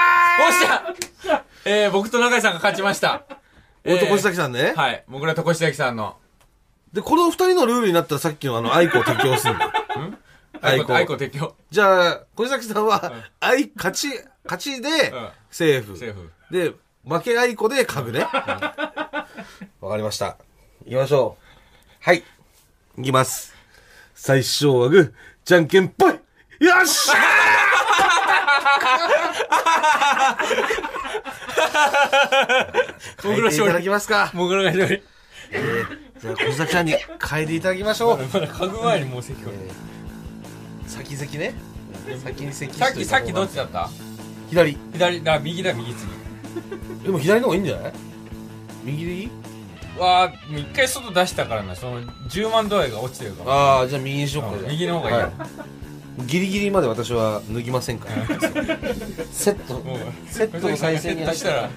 [0.46, 3.24] おっしゃえー、僕と中井さんが勝ちました。
[3.84, 4.72] 俺と小崎崎さんね。
[4.76, 5.04] はい。
[5.08, 6.16] 僕らと小崎さんの。
[6.92, 9.72] で、この二人のルールになったらさっきのあの、アイコを適用するんだ。
[10.62, 11.54] アイコ、アイコアイコ適用。
[11.70, 14.08] じゃあ、小崎さんは、アイ、勝ち、
[14.44, 15.96] 勝ちでうん、セーフ。
[15.96, 16.30] セーフ。
[16.50, 16.74] で、
[17.04, 18.20] 負けアイコで書くね。
[19.80, 20.36] わかりました。
[20.84, 21.44] 行きましょう。
[22.00, 22.24] はい。
[22.96, 23.54] 行きます。
[24.14, 25.12] 最初はグー、
[25.44, 26.18] じゃんけんぽいよ
[26.82, 27.16] っしゃー
[33.22, 34.30] 僕ら勝利者いただきますか。
[34.34, 35.02] 僕らが勝利。
[36.20, 36.94] じゃあ、小崎さんに
[37.28, 38.18] 書いていただきましょう。
[38.32, 39.50] まだ書く前にもう席が。
[40.86, 41.54] 先々ね。
[42.22, 43.88] 先に席さっき、さっきどっちだった？
[44.50, 44.76] 左。
[44.92, 46.10] 左、だ、右だ、右次。
[47.04, 47.92] でも左の方がいいんじゃない？
[48.84, 49.30] 右でいい？
[49.98, 53.52] わあ、もう一回外出したからな、その、10万度合いが落ちてるから。
[53.52, 54.68] ああ、じゃあ右にしようか。
[54.68, 55.46] 右の方がいいよは
[56.26, 58.26] ギリギリまで私は脱ぎませんから。
[59.32, 59.82] セット。
[60.28, 61.70] セットの再生にしたら、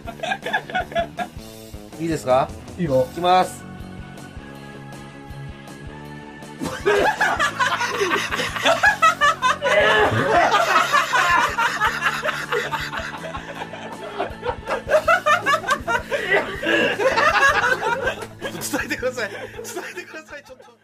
[1.99, 2.49] いいですか？
[2.77, 3.07] いいよ。
[3.11, 3.63] いきます。
[18.73, 19.29] 伝えてください。
[19.29, 19.39] 伝
[19.91, 20.43] えてください。
[20.43, 20.82] ちょっと。